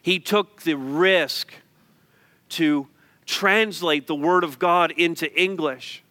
[0.02, 1.54] he took the risk
[2.50, 2.90] to
[3.26, 6.04] translate the Word of God into English.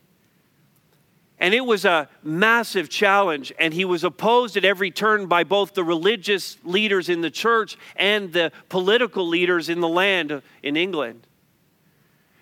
[1.38, 5.74] And it was a massive challenge, and he was opposed at every turn by both
[5.74, 11.26] the religious leaders in the church and the political leaders in the land in England.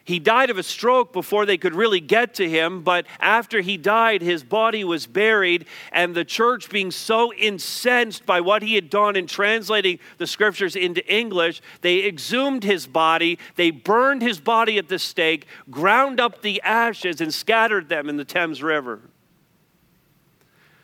[0.05, 3.77] He died of a stroke before they could really get to him, but after he
[3.77, 8.91] died, his body was buried, and the church, being so incensed by what he had
[8.91, 14.79] done in translating the scriptures into English, they exhumed his body, they burned his body
[14.79, 19.01] at the stake, ground up the ashes, and scattered them in the Thames River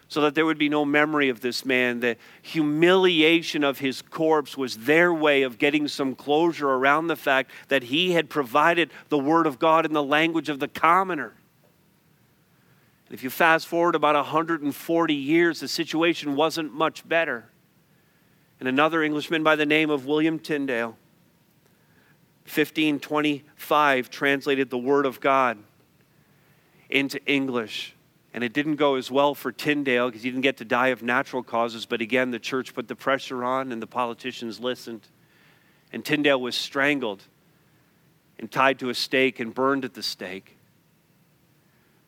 [0.08, 2.00] so that there would be no memory of this man.
[2.00, 7.50] The humiliation of his corpse was their way of getting some closure around the fact
[7.68, 11.34] that he had provided the Word of God in the language of the commoner.
[13.10, 17.48] If you fast forward about 140 years, the situation wasn't much better.
[18.58, 20.96] And another Englishman by the name of William Tyndale,
[22.44, 25.58] 1525, translated the Word of God
[26.88, 27.95] into English
[28.36, 31.02] and it didn't go as well for Tyndale because he didn't get to die of
[31.02, 31.86] natural causes.
[31.86, 35.00] But again, the church put the pressure on and the politicians listened.
[35.90, 37.22] And Tyndale was strangled
[38.38, 40.58] and tied to a stake and burned at the stake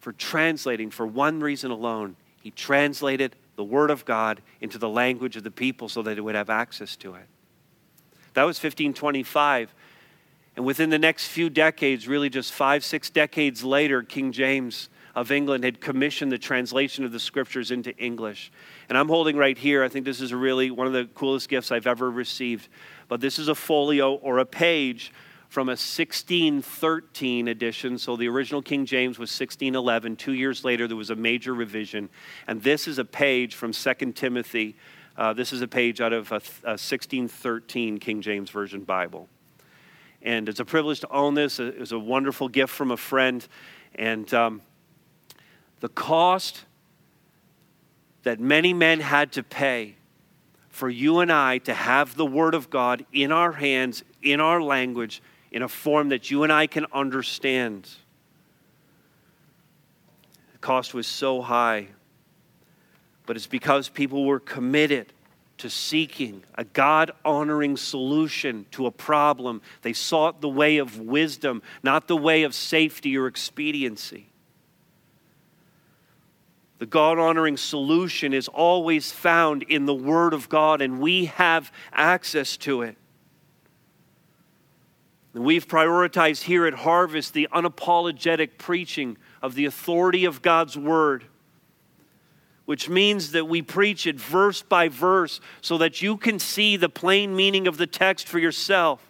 [0.01, 2.14] for translating, for one reason alone.
[2.43, 6.21] He translated the Word of God into the language of the people so that they
[6.21, 7.25] would have access to it.
[8.35, 9.73] That was 1525.
[10.57, 15.33] And within the next few decades, really just five, six decades later, King James of
[15.33, 18.52] England had commissioned the translation of the scriptures into English.
[18.88, 21.72] And I'm holding right here, I think this is really one of the coolest gifts
[21.72, 22.68] I've ever received.
[23.09, 25.12] But this is a folio or a page
[25.48, 27.98] from a 1613 edition.
[27.98, 30.16] So the original King James was 1611.
[30.16, 32.09] Two years later, there was a major revision.
[32.46, 34.76] And this is a page from 2 Timothy.
[35.16, 39.28] Uh, this is a page out of a, a 1613 King James Version Bible.
[40.22, 41.59] And it's a privilege to own this.
[41.59, 43.46] It was a wonderful gift from a friend.
[43.94, 44.61] And um,
[45.81, 46.65] the cost
[48.23, 49.94] that many men had to pay
[50.69, 54.63] for you and I to have the Word of God in our hands, in our
[54.63, 57.88] language, in a form that you and I can understand.
[60.52, 61.88] The cost was so high,
[63.27, 65.13] but it's because people were committed
[65.59, 69.61] to seeking a God honoring solution to a problem.
[69.83, 74.29] They sought the way of wisdom, not the way of safety or expediency.
[76.79, 81.72] The God honoring solution is always found in the Word of God, and we have
[81.92, 82.96] access to it.
[85.35, 91.24] And we've prioritized here at Harvest the unapologetic preaching of the authority of God's Word,
[92.64, 96.88] which means that we preach it verse by verse so that you can see the
[96.88, 99.08] plain meaning of the text for yourself.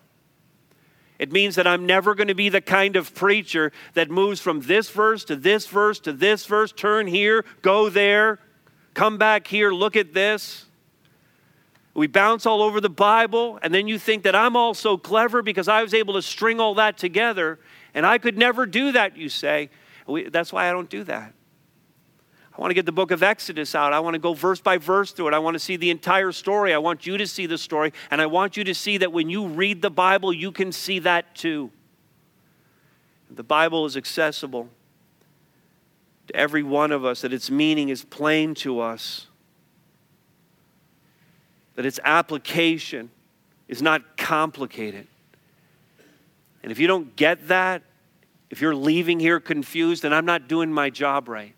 [1.19, 4.61] It means that I'm never going to be the kind of preacher that moves from
[4.61, 8.39] this verse to this verse to this verse, turn here, go there,
[8.95, 10.67] come back here, look at this.
[11.95, 15.43] We bounce all over the Bible, and then you think that I'm all so clever
[15.43, 17.59] because I was able to string all that together,
[17.93, 19.71] and I could never do that, you say.
[20.07, 21.35] We, that's why I don't do that.
[22.59, 23.93] I want to get the book of Exodus out.
[23.93, 25.35] I want to go verse by verse through it.
[25.35, 26.75] I want to see the entire story.
[26.75, 27.93] I want you to see the story.
[28.11, 30.99] And I want you to see that when you read the Bible, you can see
[31.01, 31.71] that too.
[33.31, 34.69] The Bible is accessible
[36.27, 39.29] to every one of us, that its meaning is plain to us,
[41.77, 43.09] that its application
[43.69, 45.07] is not complicated.
[46.65, 47.83] And if you don't get that,
[48.51, 51.55] if you're leaving here confused, then I'm not doing my job right.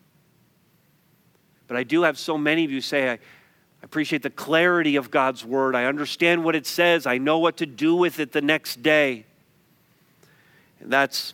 [1.70, 3.18] But I do have so many of you say, I, I
[3.84, 5.76] appreciate the clarity of God's word.
[5.76, 7.06] I understand what it says.
[7.06, 9.24] I know what to do with it the next day.
[10.80, 11.32] And that's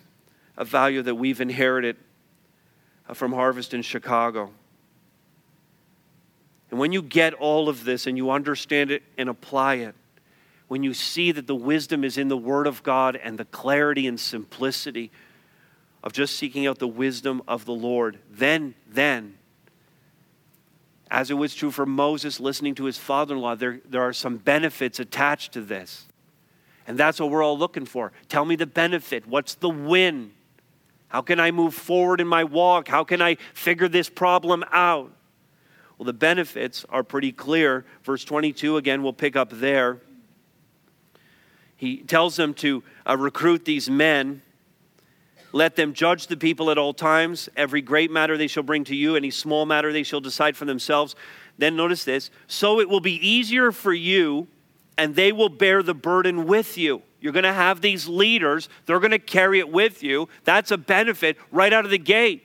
[0.59, 1.97] a value that we've inherited
[3.09, 4.51] uh, from Harvest in Chicago.
[6.71, 9.95] And when you get all of this and you understand it and apply it,
[10.69, 14.07] when you see that the wisdom is in the Word of God and the clarity
[14.07, 15.11] and simplicity
[16.05, 19.39] of just seeking out the wisdom of the Lord, then, then,
[21.11, 24.13] as it was true for Moses listening to his father in law, there, there are
[24.13, 26.07] some benefits attached to this.
[26.87, 28.13] And that's what we're all looking for.
[28.29, 29.27] Tell me the benefit.
[29.27, 30.33] What's the win?
[31.09, 32.89] How can I move forward in my walk?
[32.89, 35.13] How can I figure this problem out?
[35.99, 37.85] Well, the benefits are pretty clear.
[38.03, 40.01] Verse 22, again, we'll pick up there.
[41.77, 44.43] He tells them to uh, recruit these men
[45.53, 47.49] let them judge the people at all times.
[47.57, 50.65] Every great matter they shall bring to you, any small matter they shall decide for
[50.65, 51.15] themselves.
[51.59, 54.49] Then notice this so it will be easier for you,
[54.99, 57.03] and they will bear the burden with you.
[57.21, 60.29] You're going to have these leaders, they're going to carry it with you.
[60.45, 62.43] That's a benefit right out of the gate.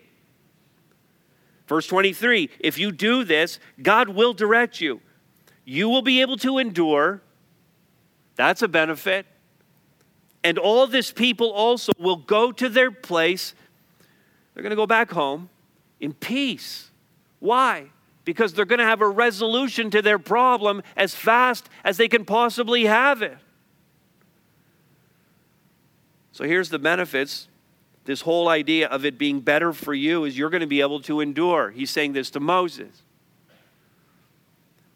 [1.68, 5.02] Verse 23 If you do this, God will direct you.
[5.66, 7.22] You will be able to endure.
[8.36, 9.26] That's a benefit.
[10.44, 13.54] And all this people also will go to their place.
[14.54, 15.50] They're going to go back home
[16.00, 16.90] in peace.
[17.40, 17.88] Why?
[18.26, 22.26] Because they're going to have a resolution to their problem as fast as they can
[22.26, 23.38] possibly have it.
[26.32, 27.48] So here's the benefits.
[28.06, 31.02] This whole idea of it being better for you is you're going to be able
[31.02, 31.70] to endure.
[31.70, 33.04] He's saying this to Moses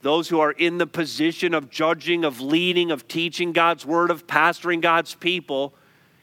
[0.05, 4.27] those who are in the position of judging, of leading, of teaching God's word, of
[4.27, 5.73] pastoring God's people,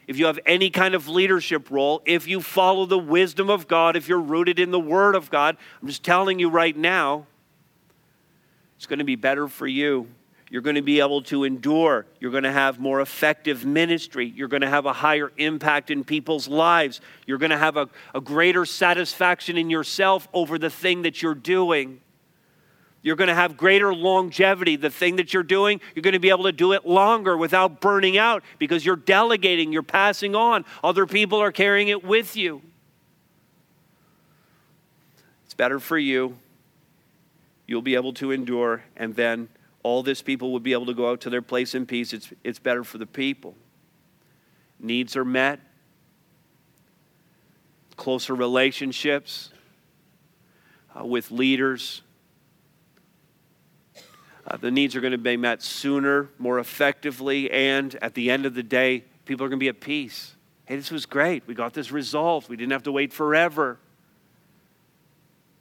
[0.07, 3.97] if you have any kind of leadership role, if you follow the wisdom of God,
[3.97, 7.26] if you're rooted in the word of God, I'm just telling you right now,
[8.76, 10.07] it's going to be better for you.
[10.49, 12.07] You're going to be able to endure.
[12.20, 14.33] You're going to have more effective ministry.
[14.37, 17.01] You're going to have a higher impact in people's lives.
[17.26, 21.35] You're going to have a, a greater satisfaction in yourself over the thing that you're
[21.35, 22.01] doing.
[23.03, 24.76] You're going to have greater longevity.
[24.76, 27.80] The thing that you're doing, you're going to be able to do it longer without
[27.80, 30.64] burning out because you're delegating, you're passing on.
[30.84, 32.62] Other people are carrying it with you.
[35.44, 36.38] It's better for you.
[37.66, 39.48] You'll be able to endure, and then
[39.82, 42.12] all this people will be able to go out to their place in peace.
[42.12, 43.55] It's, it's better for the people.
[44.78, 45.61] Needs are met,
[47.96, 49.50] closer relationships
[50.98, 52.03] uh, with leaders
[54.47, 58.45] uh, the needs are going to be met sooner, more effectively, and at the end
[58.45, 60.34] of the day, people are going to be at peace.
[60.64, 61.45] Hey, this was great.
[61.47, 62.49] We got this resolved.
[62.49, 63.78] We didn't have to wait forever.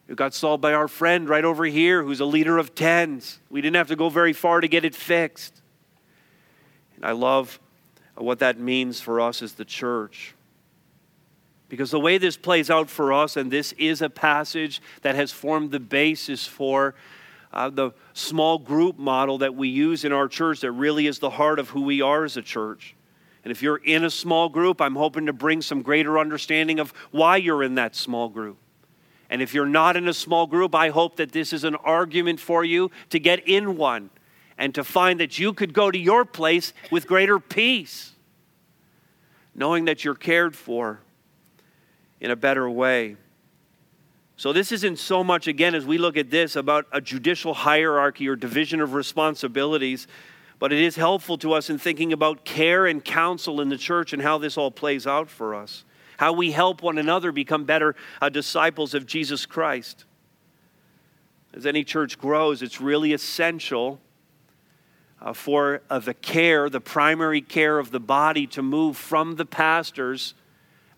[0.08, 3.40] It got solved by our friend right over here who's a leader of tens.
[3.50, 5.62] We didn't have to go very far to get it fixed.
[6.96, 7.60] And I love
[8.16, 10.36] what that means for us as the church.
[11.70, 15.32] Because the way this plays out for us, and this is a passage that has
[15.32, 16.94] formed the basis for
[17.54, 21.30] uh, the small group model that we use in our church that really is the
[21.30, 22.96] heart of who we are as a church.
[23.44, 26.94] And if you're in a small group, I'm hoping to bring some greater understanding of
[27.12, 28.58] why you're in that small group.
[29.30, 32.40] And if you're not in a small group, I hope that this is an argument
[32.40, 34.10] for you to get in one
[34.58, 38.12] and to find that you could go to your place with greater peace,
[39.56, 41.00] knowing that you're cared for
[42.20, 43.16] in a better way.
[44.42, 48.28] So, this isn't so much, again, as we look at this, about a judicial hierarchy
[48.28, 50.08] or division of responsibilities,
[50.58, 54.14] but it is helpful to us in thinking about care and counsel in the church
[54.14, 55.86] and how this all plays out for us,
[56.18, 60.06] how we help one another become better uh, disciples of Jesus Christ.
[61.54, 64.02] As any church grows, it's really essential
[65.22, 69.46] uh, for uh, the care, the primary care of the body, to move from the
[69.46, 70.34] pastors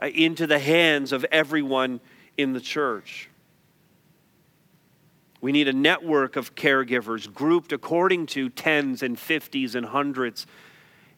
[0.01, 1.99] uh, into the hands of everyone
[2.37, 3.29] in the church.
[5.43, 10.47] We need a network of caregivers grouped according to tens and fifties and hundreds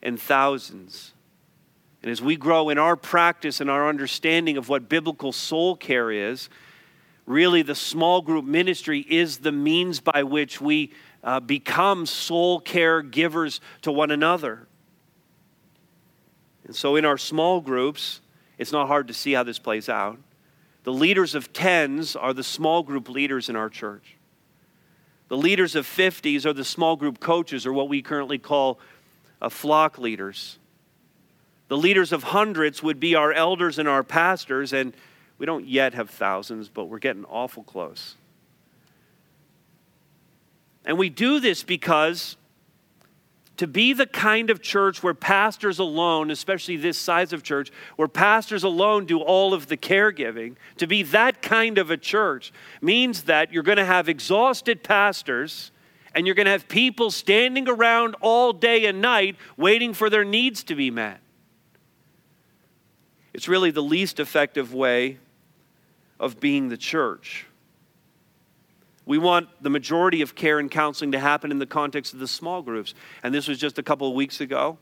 [0.01, 1.13] and thousands.
[2.01, 6.09] And as we grow in our practice and our understanding of what biblical soul care
[6.09, 6.49] is,
[7.27, 10.91] really the small group ministry is the means by which we
[11.23, 14.67] uh, become soul care givers to one another.
[16.63, 18.21] And so in our small groups,
[18.57, 20.17] it's not hard to see how this plays out.
[20.85, 24.15] The leaders of tens are the small group leaders in our church.
[25.29, 28.79] The leaders of 50s are the small group coaches, or what we currently call
[29.41, 30.59] uh, flock leaders.
[31.69, 34.93] The leaders of hundreds would be our elders and our pastors, and
[35.39, 38.15] we don't yet have thousands, but we're getting awful close.
[40.85, 42.37] And we do this because
[43.57, 48.07] to be the kind of church where pastors alone, especially this size of church, where
[48.07, 52.51] pastors alone do all of the caregiving, to be that kind of a church
[52.81, 55.71] means that you're going to have exhausted pastors
[56.13, 60.23] and you're going to have people standing around all day and night waiting for their
[60.23, 61.19] needs to be met.
[63.33, 65.17] It's really the least effective way
[66.19, 67.45] of being the church.
[69.05, 72.27] We want the majority of care and counseling to happen in the context of the
[72.27, 72.93] small groups.
[73.21, 74.77] And this was just a couple of weeks ago.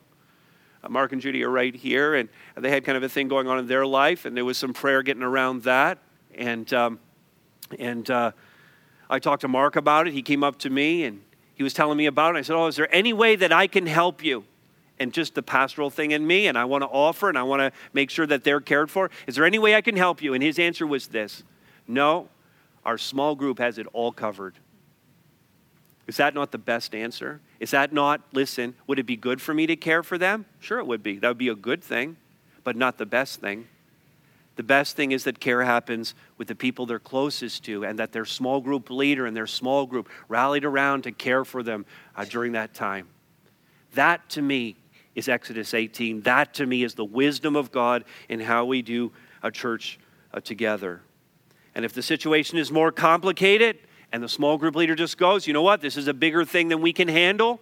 [0.84, 3.48] Uh, Mark and Judy are right here, and they had kind of a thing going
[3.48, 5.98] on in their life, and there was some prayer getting around that.
[6.36, 7.00] And, um,
[7.78, 8.32] and uh,
[9.10, 10.14] I talked to Mark about it.
[10.14, 11.22] He came up to me and
[11.56, 12.40] he was telling me about it.
[12.40, 14.46] I said, Oh, is there any way that I can help you?
[15.00, 17.62] And just the pastoral thing in me, and I want to offer and I want
[17.62, 19.10] to make sure that they're cared for.
[19.28, 20.34] Is there any way I can help you?
[20.34, 21.44] And his answer was this
[21.88, 22.30] No,
[22.86, 24.56] our small group has it all covered.
[26.06, 27.40] Is that not the best answer?
[27.60, 30.46] Is that not, listen, would it be good for me to care for them?
[30.60, 31.18] Sure, it would be.
[31.18, 32.18] That would be a good thing,
[32.64, 33.68] but not the best thing.
[34.56, 38.12] The best thing is that care happens with the people they're closest to and that
[38.12, 42.26] their small group leader and their small group rallied around to care for them uh,
[42.26, 43.08] during that time.
[43.94, 44.76] That to me
[45.16, 46.22] is Exodus 18.
[46.22, 49.12] That to me is the wisdom of God in how we do
[49.42, 50.00] a church
[50.34, 51.02] uh, together.
[51.76, 53.80] And if the situation is more complicated
[54.12, 56.68] and the small group leader just goes, you know what, this is a bigger thing
[56.68, 57.60] than we can handle.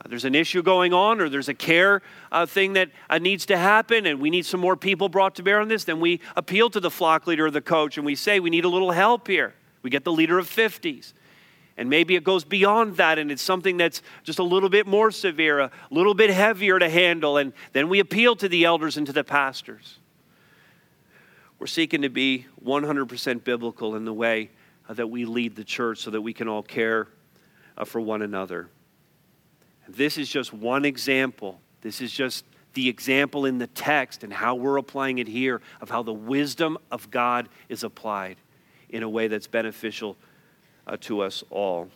[0.00, 3.46] Uh, there's an issue going on, or there's a care uh, thing that uh, needs
[3.46, 5.84] to happen, and we need some more people brought to bear on this.
[5.84, 8.64] Then we appeal to the flock leader or the coach and we say, we need
[8.64, 9.54] a little help here.
[9.82, 11.12] We get the leader of 50s.
[11.76, 15.10] And maybe it goes beyond that and it's something that's just a little bit more
[15.10, 17.36] severe, a little bit heavier to handle.
[17.36, 19.98] And then we appeal to the elders and to the pastors.
[21.64, 24.50] We're seeking to be 100% biblical in the way
[24.86, 27.08] uh, that we lead the church so that we can all care
[27.78, 28.68] uh, for one another.
[29.88, 31.62] This is just one example.
[31.80, 32.44] This is just
[32.74, 36.76] the example in the text and how we're applying it here of how the wisdom
[36.90, 38.36] of God is applied
[38.90, 40.18] in a way that's beneficial
[40.86, 41.88] uh, to us all.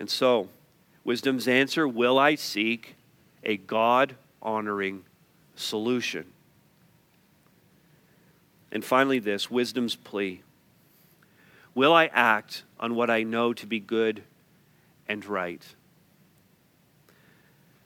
[0.00, 0.50] And so,
[1.02, 2.96] wisdom's answer will I seek
[3.42, 5.02] a God honoring
[5.56, 6.26] solution?
[8.72, 10.42] And finally, this wisdom's plea
[11.74, 14.24] Will I act on what I know to be good
[15.08, 15.62] and right?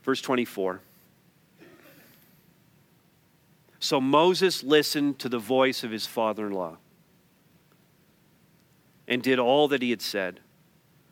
[0.03, 0.81] Verse 24.
[3.79, 6.79] So Moses listened to the voice of his father in law
[9.07, 10.41] and did all that he had said.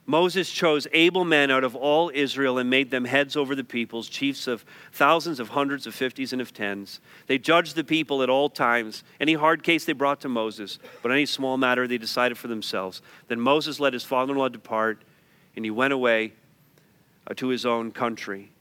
[0.06, 4.08] Moses chose able men out of all Israel and made them heads over the peoples,
[4.08, 7.00] chiefs of thousands, of hundreds, of fifties, and of tens.
[7.26, 9.02] They judged the people at all times.
[9.18, 13.00] Any hard case they brought to Moses, but any small matter they decided for themselves.
[13.28, 15.02] Then Moses let his father in law depart,
[15.56, 16.34] and he went away
[17.26, 18.52] uh, to his own country.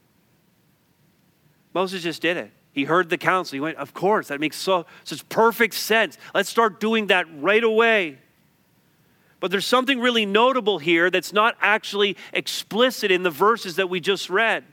[1.74, 2.52] Moses just did it.
[2.72, 3.56] He heard the counsel.
[3.56, 6.16] He went, Of course, that makes so, such perfect sense.
[6.34, 8.18] Let's start doing that right away.
[9.44, 14.00] But there's something really notable here that's not actually explicit in the verses that we
[14.00, 14.64] just read.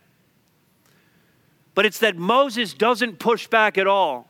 [1.75, 4.29] But it's that Moses doesn't push back at all.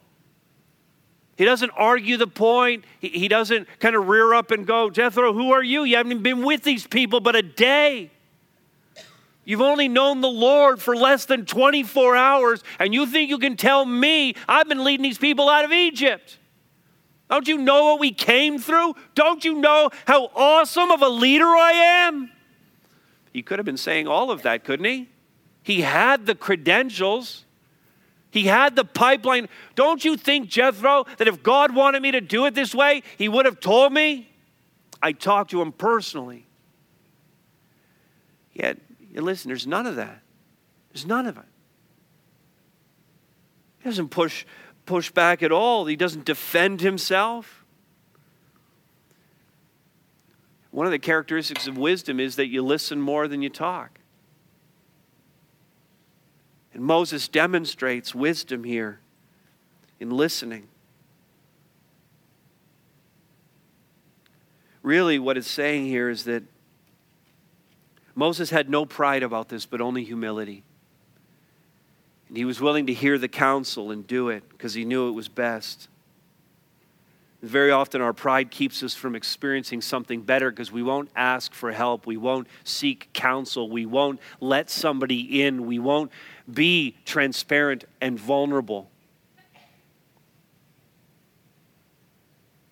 [1.38, 2.86] He doesn't argue the point.
[3.00, 5.84] He, doesn't kind of rear up and go, Jethro, who are you?
[5.84, 8.10] You haven't been with these people but a day.
[9.46, 13.58] You've only known the Lord for less than 24 hours, and you think you can
[13.58, 16.40] tell me I've been leading these people out of Egypt.
[17.32, 18.94] Don't you know what we came through?
[19.16, 22.30] Don't you know how awesome of a leader I am?
[23.32, 25.08] He could have been saying all of that, couldn't he?
[25.64, 27.46] He had the credentials.
[28.32, 29.48] He had the pipeline.
[29.76, 33.30] Don't you think, Jethro, that if God wanted me to do it this way, he
[33.30, 34.30] would have told me?
[35.02, 36.46] I talked to him personally.
[38.54, 38.78] Yet,
[39.14, 40.22] listen, there's none of that.
[40.92, 41.46] There's none of it.
[43.80, 44.46] He doesn't push,
[44.86, 47.64] push back at all, he doesn't defend himself.
[50.72, 54.00] One of the characteristics of wisdom is that you listen more than you talk.
[56.74, 59.02] And Moses demonstrates wisdom here
[60.00, 60.68] in listening.
[64.82, 66.44] Really, what it's saying here is that
[68.16, 70.64] Moses had no pride about this, but only humility.
[72.32, 75.12] And he was willing to hear the counsel and do it because he knew it
[75.12, 75.90] was best.
[77.42, 81.74] Very often, our pride keeps us from experiencing something better because we won't ask for
[81.74, 82.06] help.
[82.08, 83.70] We won't seek counsel.
[83.70, 85.66] We won't let somebody in.
[85.66, 86.10] We won't
[86.50, 88.90] be transparent and vulnerable.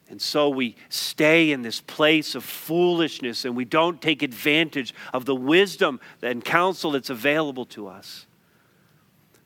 [0.10, 5.26] And so we stay in this place of foolishness and we don't take advantage of
[5.26, 8.26] the wisdom and counsel that's available to us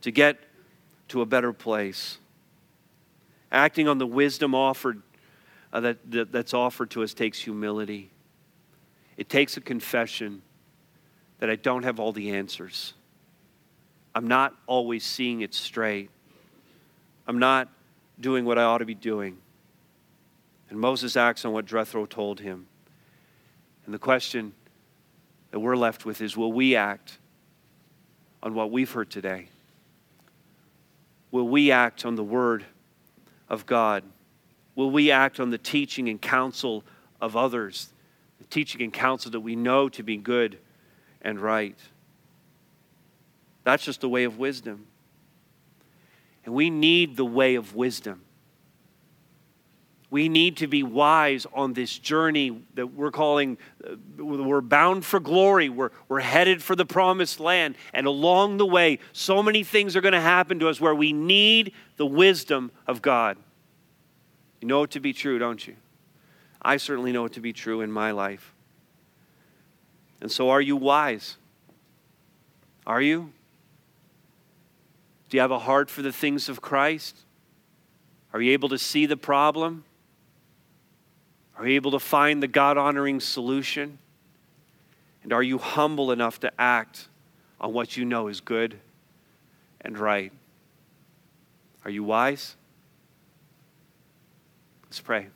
[0.04, 0.38] to get
[1.08, 2.18] to a better place.
[3.51, 5.01] Acting on the wisdom offered
[5.72, 8.12] uh, that, that, that's offered to us takes humility.
[9.18, 10.41] It takes a confession
[11.39, 12.93] that I don't have all the answers.
[14.14, 16.10] I'm not always seeing it straight.
[17.26, 17.70] I'm not
[18.20, 19.38] doing what I ought to be doing.
[20.70, 22.68] And Moses acts on what Jethro told him.
[23.86, 24.54] And the question
[25.51, 27.20] that we're left with is will we act
[28.41, 29.47] on what we've heard today?
[31.34, 32.64] Will we act on the word
[33.50, 34.04] of God?
[34.76, 36.84] Will we act on the teaching and counsel
[37.20, 37.92] of others?
[38.38, 40.60] The teaching and counsel that we know to be good
[41.24, 41.76] and right.
[43.64, 44.86] That's just the way of wisdom.
[46.46, 48.22] And we need the way of wisdom.
[50.14, 55.20] We need to be wise on this journey that we're calling, uh, we're bound for
[55.20, 55.70] glory.
[55.70, 57.74] We're, we're headed for the promised land.
[57.95, 61.14] And along the way, so many things are going to happen to us where we
[61.14, 63.38] need the wisdom of God.
[64.61, 65.76] You know it to be true, don't you?
[66.61, 68.53] I certainly know it to be true in my life.
[70.22, 71.38] And so, are you wise?
[72.86, 73.32] Are you?
[75.30, 77.18] Do you have a heart for the things of Christ?
[78.32, 79.86] Are you able to see the problem?
[81.64, 83.97] Are you able to find the God honoring solution?
[85.24, 87.07] And are you humble enough to act
[87.61, 88.78] on what you know is good
[89.80, 90.34] and right?
[91.86, 92.57] Are you wise?
[94.88, 95.28] Let's pray.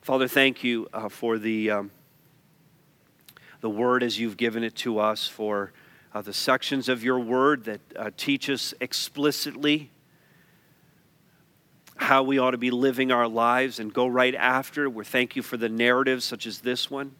[0.00, 1.90] Father, thank you uh, for the, um,
[3.60, 5.72] the word as you've given it to us, for
[6.14, 9.90] uh, the sections of your word that uh, teach us explicitly
[11.96, 14.88] how we ought to be living our lives and go right after.
[14.88, 17.14] We thank you for the narratives such as this one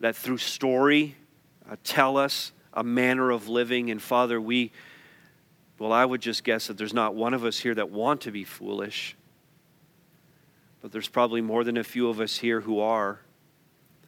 [0.00, 1.16] that through story
[1.70, 3.90] uh, tell us a manner of living.
[3.90, 4.72] And Father, we,
[5.78, 8.30] well, I would just guess that there's not one of us here that want to
[8.30, 9.16] be foolish,
[10.80, 13.20] but there's probably more than a few of us here who are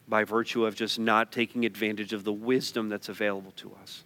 [0.07, 4.03] by virtue of just not taking advantage of the wisdom that's available to us.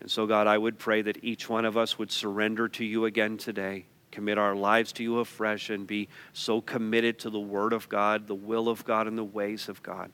[0.00, 3.04] And so, God, I would pray that each one of us would surrender to you
[3.04, 7.74] again today, commit our lives to you afresh, and be so committed to the Word
[7.74, 10.10] of God, the will of God, and the ways of God.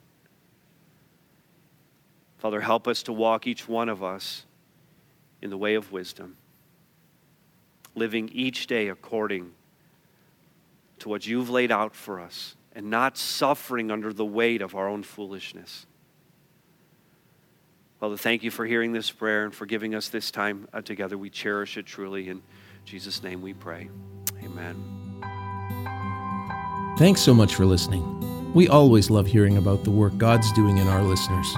[2.39, 4.45] Father, help us to walk each one of us
[5.41, 6.37] in the way of wisdom,
[7.95, 9.53] living each day according
[10.99, 14.87] to what you've laid out for us and not suffering under the weight of our
[14.87, 15.87] own foolishness.
[17.99, 21.17] Father, thank you for hearing this prayer and for giving us this time uh, together.
[21.17, 22.29] We cherish it truly.
[22.29, 22.43] In
[22.85, 23.89] Jesus' name we pray.
[24.45, 24.77] Amen.
[26.99, 28.53] Thanks so much for listening.
[28.53, 31.51] We always love hearing about the work God's doing in our listeners.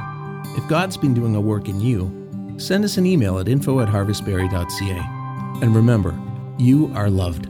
[0.57, 3.89] If God's been doing a work in you, send us an email at info at
[3.89, 5.63] harvestbarrie.ca.
[5.63, 6.17] And remember,
[6.59, 7.49] you are loved.